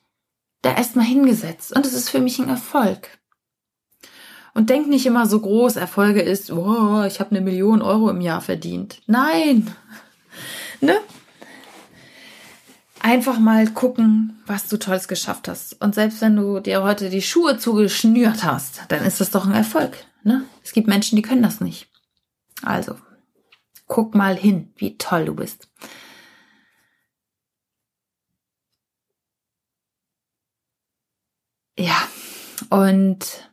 da 0.60 0.74
erstmal 0.74 1.06
hingesetzt 1.06 1.74
und 1.74 1.86
es 1.86 1.94
ist 1.94 2.08
für 2.08 2.20
mich 2.20 2.38
ein 2.38 2.48
Erfolg. 2.48 3.18
Und 4.54 4.68
denk 4.68 4.88
nicht 4.88 5.06
immer 5.06 5.26
so 5.26 5.40
groß, 5.40 5.76
Erfolge 5.76 6.20
ist, 6.20 6.52
oh, 6.52 7.04
ich 7.04 7.20
habe 7.20 7.30
eine 7.30 7.40
Million 7.40 7.80
Euro 7.80 8.10
im 8.10 8.20
Jahr 8.20 8.40
verdient. 8.40 9.00
Nein. 9.06 9.74
Ne? 10.80 10.98
Einfach 12.98 13.38
mal 13.38 13.68
gucken, 13.68 14.42
was 14.46 14.68
du 14.68 14.78
Tolles 14.78 15.06
geschafft 15.06 15.46
hast. 15.46 15.80
Und 15.80 15.94
selbst 15.94 16.20
wenn 16.22 16.34
du 16.34 16.58
dir 16.58 16.82
heute 16.82 17.08
die 17.08 17.22
Schuhe 17.22 17.56
zugeschnürt 17.56 18.42
hast, 18.42 18.82
dann 18.88 19.04
ist 19.04 19.20
das 19.20 19.30
doch 19.30 19.46
ein 19.46 19.52
Erfolg. 19.52 20.04
Ne? 20.24 20.44
Es 20.64 20.72
gibt 20.72 20.88
Menschen, 20.88 21.14
die 21.14 21.22
können 21.22 21.42
das 21.42 21.60
nicht. 21.60 21.88
Also, 22.62 22.96
guck 23.86 24.16
mal 24.16 24.34
hin, 24.36 24.72
wie 24.76 24.98
toll 24.98 25.26
du 25.26 25.34
bist. 25.34 25.68
Ja, 31.78 31.96
und 32.70 33.51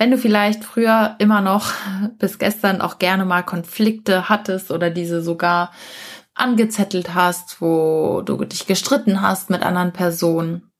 wenn 0.00 0.10
du 0.10 0.16
vielleicht 0.16 0.64
früher 0.64 1.14
immer 1.18 1.42
noch 1.42 1.72
bis 2.18 2.38
gestern 2.38 2.80
auch 2.80 2.98
gerne 2.98 3.26
mal 3.26 3.42
Konflikte 3.42 4.30
hattest 4.30 4.70
oder 4.70 4.88
diese 4.88 5.20
sogar 5.20 5.72
angezettelt 6.34 7.14
hast, 7.14 7.60
wo 7.60 8.22
du 8.22 8.42
dich 8.44 8.66
gestritten 8.66 9.20
hast 9.20 9.50
mit 9.50 9.62
anderen 9.62 9.92
Personen, 9.92 10.72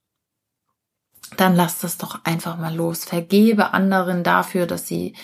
dann 1.37 1.55
lass 1.55 1.81
das 1.81 1.99
doch 1.99 2.25
einfach 2.25 2.57
mal 2.57 2.75
los. 2.75 3.05
Vergebe 3.05 3.75
anderen 3.75 4.25
dafür, 4.25 4.67
dass 4.67 4.89
sie 4.89 5.15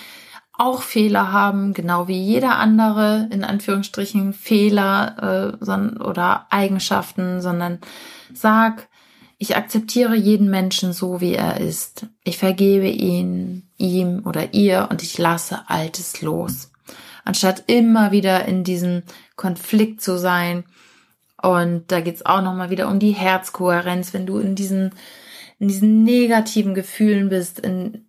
auch 0.52 0.82
Fehler 0.82 1.32
haben, 1.32 1.72
genau 1.72 2.06
wie 2.06 2.20
jeder 2.20 2.58
andere, 2.58 3.28
in 3.30 3.44
Anführungsstrichen, 3.44 4.34
Fehler 4.34 5.56
äh, 5.62 5.64
oder 6.02 6.46
Eigenschaften, 6.50 7.40
sondern 7.40 7.78
sag, 8.34 8.88
ich 9.38 9.56
akzeptiere 9.56 10.14
jeden 10.14 10.48
Menschen 10.48 10.92
so, 10.92 11.20
wie 11.20 11.34
er 11.34 11.60
ist. 11.60 12.06
Ich 12.24 12.38
vergebe 12.38 12.88
ihn, 12.88 13.68
ihm 13.76 14.22
oder 14.24 14.54
ihr 14.54 14.88
und 14.90 15.02
ich 15.02 15.18
lasse 15.18 15.68
Altes 15.68 16.22
los. 16.22 16.70
Anstatt 17.24 17.64
immer 17.66 18.12
wieder 18.12 18.46
in 18.46 18.64
diesem 18.64 19.02
Konflikt 19.34 20.00
zu 20.00 20.18
sein. 20.18 20.64
Und 21.42 21.92
da 21.92 22.00
geht's 22.00 22.24
auch 22.24 22.40
nochmal 22.40 22.70
wieder 22.70 22.88
um 22.88 22.98
die 22.98 23.12
Herzkohärenz, 23.12 24.14
wenn 24.14 24.24
du 24.26 24.38
in 24.38 24.54
diesen, 24.54 24.94
in 25.58 25.68
diesen 25.68 26.02
negativen 26.02 26.74
Gefühlen 26.74 27.28
bist, 27.28 27.58
in, 27.58 28.08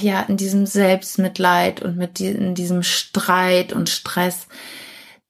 ja, 0.00 0.22
in 0.22 0.38
diesem 0.38 0.64
Selbstmitleid 0.64 1.82
und 1.82 1.98
mit 1.98 2.18
die, 2.18 2.28
in 2.28 2.54
diesem 2.54 2.82
Streit 2.82 3.74
und 3.74 3.90
Stress. 3.90 4.46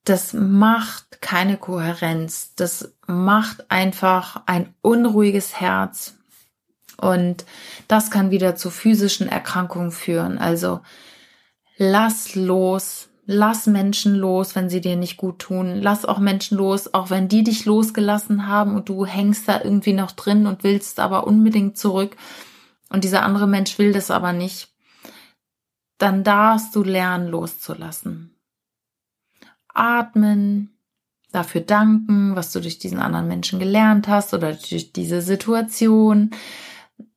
Das 0.05 0.33
macht 0.33 1.12
keine 1.23 1.57
Kohärenz. 1.57 2.55
Das 2.57 2.95
macht 3.07 3.71
einfach 3.71 4.43
ein 4.45 4.75
unruhiges 4.83 5.59
Herz. 5.59 6.19
Und 6.99 7.47
das 7.89 8.11
kann 8.11 8.31
wieder 8.31 8.55
zu 8.55 8.69
physischen 8.69 9.29
Erkrankungen 9.29 9.93
führen. 9.93 10.37
Also 10.37 10.81
lass 11.79 12.35
los, 12.35 13.09
lass 13.25 13.67
Menschen 13.67 14.15
los, 14.15 14.55
wenn 14.55 14.69
sie 14.69 14.81
dir 14.81 14.97
nicht 14.97 15.17
gut 15.17 15.39
tun. 15.39 15.81
Lass 15.81 16.05
auch 16.05 16.19
Menschen 16.19 16.59
los, 16.59 16.93
auch 16.93 17.09
wenn 17.09 17.29
die 17.29 17.43
dich 17.43 17.65
losgelassen 17.65 18.47
haben 18.47 18.75
und 18.77 18.89
du 18.89 19.07
hängst 19.07 19.49
da 19.49 19.63
irgendwie 19.63 19.95
noch 19.95 20.13
drin 20.13 20.47
und 20.47 20.65
willst 20.65 21.01
aber 21.01 21.27
unbedingt 21.27 21.79
zurück. 21.79 22.17
Und 22.91 23.05
dieser 23.05 23.23
andere 23.23 23.47
Mensch 23.47 23.79
will 23.79 23.93
das 23.93 24.11
aber 24.11 24.33
nicht. 24.33 24.69
Dann 25.99 26.25
darfst 26.25 26.75
du 26.77 26.83
lernen 26.83 27.29
loszulassen. 27.29 28.37
Atmen, 29.75 30.77
dafür 31.33 31.63
danken, 31.63 32.37
was 32.37 32.53
du 32.53 32.61
durch 32.61 32.79
diesen 32.79 32.99
anderen 32.99 33.29
Menschen 33.29 33.59
gelernt 33.59 34.09
hast 34.09 34.35
oder 34.35 34.53
durch 34.53 34.93
diese 34.93 35.23
Situation, 35.23 36.31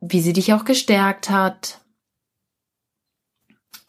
wie 0.02 0.22
sie 0.22 0.34
dich 0.34 0.54
auch 0.54 0.66
gestärkt 0.66 1.30
hat. 1.30 1.82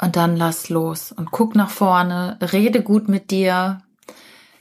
Und 0.01 0.17
dann 0.17 0.37
lass 0.37 0.69
los 0.69 1.13
und 1.13 1.31
guck 1.31 1.55
nach 1.55 1.71
vorne, 1.71 2.39
rede 2.53 2.83
gut 2.83 3.09
mit 3.09 3.31
dir, 3.31 3.81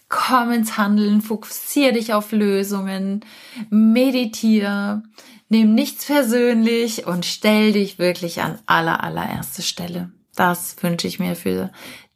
komm 0.07 0.51
ins 0.51 0.77
Handeln, 0.77 1.21
fokussiere 1.21 1.93
dich 1.93 2.13
auf 2.13 2.31
Lösungen, 2.31 3.25
meditiere, 3.69 5.03
nimm 5.49 5.75
nichts 5.75 6.05
persönlich 6.05 7.05
und 7.05 7.25
stell 7.25 7.73
dich 7.73 7.99
wirklich 7.99 8.41
an 8.41 8.59
aller, 8.65 9.03
allererste 9.03 9.61
Stelle. 9.61 10.11
Das 10.35 10.75
wünsche 10.81 11.07
ich 11.07 11.19
mir 11.19 11.35
für 11.35 11.71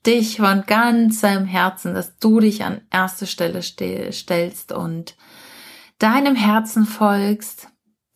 dich 0.06 0.38
von 0.38 0.64
ganzem 0.66 1.44
Herzen, 1.46 1.94
dass 1.94 2.18
du 2.20 2.40
dich 2.40 2.64
an 2.64 2.80
erste 2.92 3.28
Stelle 3.28 3.62
stellst 3.62 4.72
und 4.72 5.18
deinem 6.00 6.36
Herzen 6.36 6.86
folgst, 6.86 7.68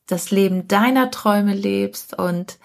das 0.08 0.32
Leben 0.32 0.68
deiner 0.68 1.12
Träume 1.12 1.54
lebst 1.54 2.18
und 2.18 2.58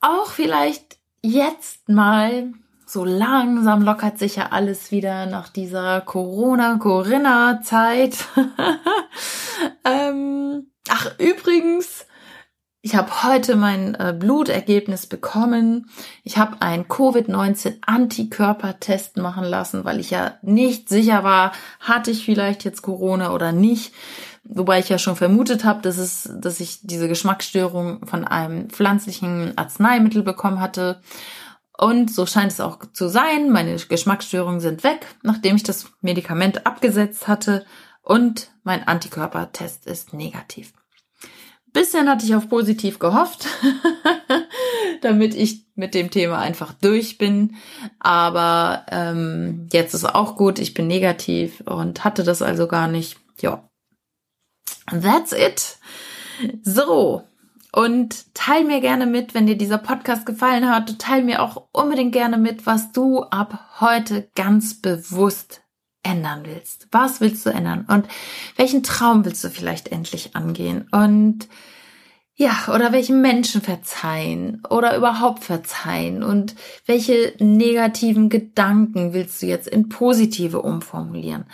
auch 0.00 0.30
vielleicht 0.30 0.96
jetzt 1.22 1.86
mal 1.88 2.52
so 2.86 3.04
langsam 3.04 3.82
lockert 3.82 4.18
sich 4.18 4.36
ja 4.36 4.52
alles 4.52 4.92
wieder 4.92 5.26
nach 5.26 5.48
dieser 5.48 6.00
Corona-Corinna-Zeit. 6.02 8.28
ähm, 9.84 10.70
ach, 10.88 11.18
übrigens, 11.18 12.06
ich 12.84 12.94
habe 12.94 13.22
heute 13.22 13.56
mein 13.56 13.94
äh, 13.94 14.14
Blutergebnis 14.16 15.06
bekommen. 15.06 15.88
Ich 16.22 16.36
habe 16.36 16.60
einen 16.60 16.86
Covid-19-Antikörpertest 16.86 19.16
machen 19.16 19.44
lassen, 19.44 19.86
weil 19.86 20.00
ich 20.00 20.10
ja 20.10 20.34
nicht 20.42 20.90
sicher 20.90 21.24
war, 21.24 21.52
hatte 21.80 22.10
ich 22.10 22.26
vielleicht 22.26 22.62
jetzt 22.62 22.82
Corona 22.82 23.32
oder 23.32 23.52
nicht. 23.52 23.94
Wobei 24.44 24.80
ich 24.80 24.90
ja 24.90 24.98
schon 24.98 25.16
vermutet 25.16 25.64
habe, 25.64 25.80
dass 25.80 25.96
es, 25.96 26.28
dass 26.34 26.60
ich 26.60 26.80
diese 26.82 27.08
Geschmacksstörung 27.08 28.06
von 28.06 28.26
einem 28.26 28.68
pflanzlichen 28.68 29.56
Arzneimittel 29.56 30.22
bekommen 30.22 30.60
hatte. 30.60 31.00
Und 31.78 32.12
so 32.12 32.26
scheint 32.26 32.52
es 32.52 32.60
auch 32.60 32.80
zu 32.92 33.08
sein. 33.08 33.50
Meine 33.50 33.76
Geschmacksstörungen 33.76 34.60
sind 34.60 34.84
weg, 34.84 35.06
nachdem 35.22 35.56
ich 35.56 35.62
das 35.62 35.86
Medikament 36.02 36.66
abgesetzt 36.66 37.28
hatte. 37.28 37.64
Und 38.02 38.50
mein 38.62 38.86
Antikörpertest 38.86 39.86
ist 39.86 40.12
negativ 40.12 40.74
bisschen 41.74 42.08
hatte 42.08 42.24
ich 42.24 42.34
auf 42.34 42.48
positiv 42.48 42.98
gehofft, 42.98 43.46
damit 45.02 45.34
ich 45.34 45.66
mit 45.74 45.92
dem 45.92 46.10
Thema 46.10 46.38
einfach 46.38 46.72
durch 46.72 47.18
bin. 47.18 47.56
Aber 47.98 48.86
ähm, 48.90 49.68
jetzt 49.72 49.92
ist 49.92 50.06
auch 50.06 50.36
gut, 50.36 50.58
ich 50.58 50.72
bin 50.72 50.86
negativ 50.86 51.60
und 51.66 52.04
hatte 52.04 52.24
das 52.24 52.40
also 52.40 52.66
gar 52.66 52.88
nicht. 52.88 53.18
Ja, 53.42 53.68
that's 54.90 55.32
it. 55.32 55.76
So, 56.62 57.24
und 57.74 58.32
teil 58.34 58.64
mir 58.64 58.80
gerne 58.80 59.04
mit, 59.04 59.34
wenn 59.34 59.48
dir 59.48 59.58
dieser 59.58 59.78
Podcast 59.78 60.26
gefallen 60.26 60.70
hat. 60.70 60.96
Teil 61.00 61.24
mir 61.24 61.42
auch 61.42 61.68
unbedingt 61.72 62.12
gerne 62.12 62.38
mit, 62.38 62.66
was 62.66 62.92
du 62.92 63.24
ab 63.24 63.80
heute 63.80 64.28
ganz 64.36 64.80
bewusst 64.80 65.63
ändern 66.04 66.42
willst. 66.44 66.86
Was 66.92 67.20
willst 67.20 67.44
du 67.44 67.50
ändern? 67.50 67.84
Und 67.88 68.06
welchen 68.56 68.82
Traum 68.82 69.24
willst 69.24 69.42
du 69.42 69.50
vielleicht 69.50 69.88
endlich 69.88 70.36
angehen? 70.36 70.88
Und 70.92 71.48
ja, 72.36 72.52
oder 72.74 72.92
welchen 72.92 73.20
Menschen 73.20 73.62
verzeihen 73.62 74.62
oder 74.68 74.96
überhaupt 74.96 75.44
verzeihen? 75.44 76.22
Und 76.22 76.54
welche 76.86 77.34
negativen 77.38 78.28
Gedanken 78.28 79.12
willst 79.12 79.40
du 79.40 79.46
jetzt 79.46 79.68
in 79.68 79.88
positive 79.88 80.62
umformulieren? 80.62 81.46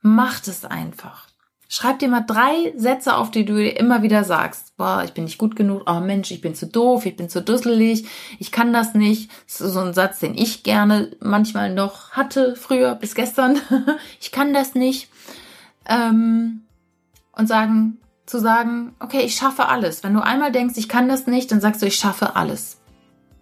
Mach 0.00 0.40
es 0.46 0.64
einfach. 0.64 1.27
Schreib 1.70 1.98
dir 1.98 2.08
mal 2.08 2.22
drei 2.22 2.72
Sätze 2.76 3.14
auf, 3.14 3.30
die 3.30 3.44
du 3.44 3.54
dir 3.56 3.78
immer 3.78 4.02
wieder 4.02 4.24
sagst. 4.24 4.74
Boah, 4.78 5.02
ich 5.04 5.12
bin 5.12 5.24
nicht 5.24 5.36
gut 5.36 5.54
genug. 5.54 5.82
Oh 5.86 6.00
Mensch, 6.00 6.30
ich 6.30 6.40
bin 6.40 6.54
zu 6.54 6.66
doof, 6.66 7.04
ich 7.04 7.14
bin 7.14 7.28
zu 7.28 7.42
dusselig, 7.42 8.06
ich 8.38 8.50
kann 8.50 8.72
das 8.72 8.94
nicht. 8.94 9.30
Das 9.46 9.60
ist 9.60 9.74
so 9.74 9.80
ein 9.80 9.92
Satz, 9.92 10.18
den 10.18 10.34
ich 10.34 10.62
gerne 10.62 11.10
manchmal 11.20 11.74
noch 11.74 12.12
hatte, 12.12 12.56
früher 12.56 12.94
bis 12.94 13.14
gestern. 13.14 13.60
ich 14.20 14.32
kann 14.32 14.54
das 14.54 14.74
nicht. 14.74 15.10
Ähm, 15.86 16.62
und 17.32 17.48
sagen, 17.48 17.98
zu 18.24 18.40
sagen, 18.40 18.94
okay, 18.98 19.20
ich 19.20 19.34
schaffe 19.34 19.66
alles. 19.66 20.02
Wenn 20.02 20.14
du 20.14 20.20
einmal 20.20 20.52
denkst, 20.52 20.78
ich 20.78 20.88
kann 20.88 21.08
das 21.08 21.26
nicht, 21.26 21.52
dann 21.52 21.60
sagst 21.60 21.82
du, 21.82 21.86
ich 21.86 21.96
schaffe 21.96 22.34
alles. 22.34 22.78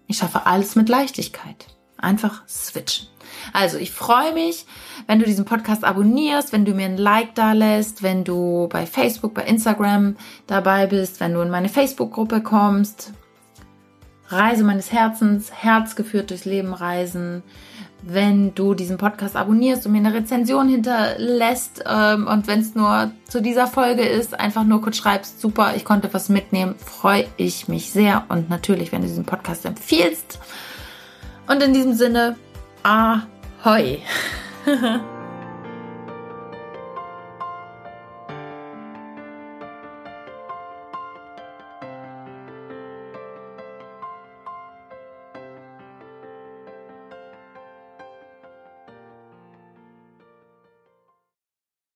Ich 0.07 0.17
schaffe 0.17 0.45
alles 0.45 0.75
mit 0.75 0.89
Leichtigkeit. 0.89 1.76
Einfach 1.97 2.47
switchen. 2.47 3.07
Also, 3.53 3.77
ich 3.77 3.91
freue 3.91 4.33
mich, 4.33 4.65
wenn 5.05 5.19
du 5.19 5.25
diesen 5.25 5.45
Podcast 5.45 5.83
abonnierst, 5.83 6.53
wenn 6.53 6.65
du 6.65 6.73
mir 6.73 6.85
ein 6.85 6.97
Like 6.97 7.35
da 7.35 7.53
lässt, 7.53 8.03
wenn 8.03 8.23
du 8.23 8.67
bei 8.69 8.85
Facebook, 8.85 9.33
bei 9.33 9.43
Instagram 9.43 10.15
dabei 10.47 10.87
bist, 10.87 11.19
wenn 11.19 11.33
du 11.33 11.41
in 11.41 11.49
meine 11.49 11.69
Facebook-Gruppe 11.69 12.41
kommst. 12.41 13.13
Reise 14.29 14.63
meines 14.63 14.91
Herzens, 14.91 15.51
Herz 15.53 15.95
geführt 15.95 16.29
durchs 16.29 16.45
Leben 16.45 16.73
reisen 16.73 17.43
wenn 18.01 18.53
du 18.53 18.73
diesen 18.73 18.97
Podcast 18.97 19.35
abonnierst 19.35 19.85
und 19.85 19.91
mir 19.91 19.99
eine 19.99 20.13
Rezension 20.13 20.69
hinterlässt 20.69 21.83
ähm, 21.85 22.27
und 22.27 22.47
wenn 22.47 22.59
es 22.59 22.75
nur 22.75 23.11
zu 23.27 23.41
dieser 23.41 23.67
Folge 23.67 24.03
ist, 24.03 24.39
einfach 24.39 24.63
nur 24.63 24.81
kurz 24.81 24.97
schreibst, 24.97 25.41
super, 25.41 25.73
ich 25.75 25.83
konnte 25.83 26.13
was 26.13 26.29
mitnehmen, 26.29 26.75
freue 26.77 27.25
ich 27.37 27.67
mich 27.67 27.91
sehr 27.91 28.25
und 28.29 28.49
natürlich, 28.49 28.91
wenn 28.91 29.01
du 29.01 29.07
diesen 29.07 29.25
Podcast 29.25 29.65
empfiehlst. 29.65 30.39
Und 31.47 31.63
in 31.63 31.73
diesem 31.73 31.93
Sinne, 31.93 32.35
ahoi! 32.83 33.99